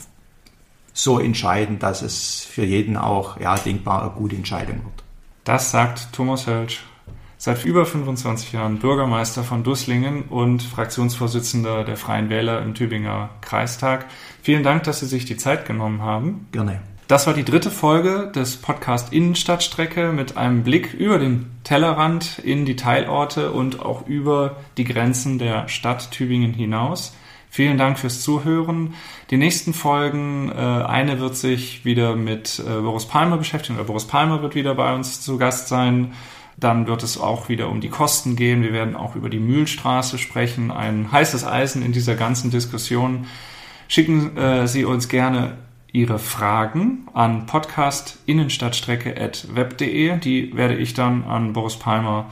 [0.93, 5.05] so entscheiden, dass es für jeden auch ja, denkbar eine gute Entscheidung wird.
[5.45, 6.83] Das sagt Thomas Hölsch,
[7.39, 14.07] seit über 25 Jahren Bürgermeister von Dusslingen und Fraktionsvorsitzender der Freien Wähler im Tübinger Kreistag.
[14.43, 16.49] Vielen Dank, dass Sie sich die Zeit genommen haben.
[16.53, 16.81] Gerne.
[17.07, 22.67] Das war die dritte Folge des Podcast Innenstadtstrecke mit einem Blick über den Tellerrand in
[22.67, 27.15] die Teilorte und auch über die Grenzen der Stadt Tübingen hinaus.
[27.51, 28.93] Vielen Dank fürs Zuhören.
[29.31, 34.07] Die nächsten Folgen, äh, eine wird sich wieder mit äh, Boris Palmer beschäftigen, oder Boris
[34.07, 36.13] Palmer wird wieder bei uns zu Gast sein.
[36.59, 38.63] Dann wird es auch wieder um die Kosten gehen.
[38.63, 40.71] Wir werden auch über die Mühlstraße sprechen.
[40.71, 43.27] Ein heißes Eisen in dieser ganzen Diskussion.
[43.87, 45.59] Schicken äh, Sie uns gerne
[45.93, 50.19] Ihre Fragen an podcastinnenstadtstrecke.web.de.
[50.19, 52.27] Die werde ich dann an Boris Palmer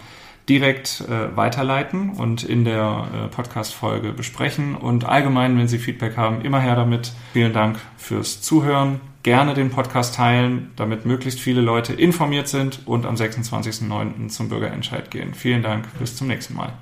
[0.49, 4.76] direkt äh, weiterleiten und in der äh, Podcast-Folge besprechen.
[4.76, 7.12] Und allgemein, wenn Sie Feedback haben, immer her damit.
[7.32, 13.05] Vielen Dank fürs Zuhören gerne den Podcast teilen, damit möglichst viele Leute informiert sind und
[13.07, 14.28] am 26.09.
[14.28, 15.34] zum Bürgerentscheid gehen.
[15.34, 16.72] Vielen Dank, bis zum nächsten Mal.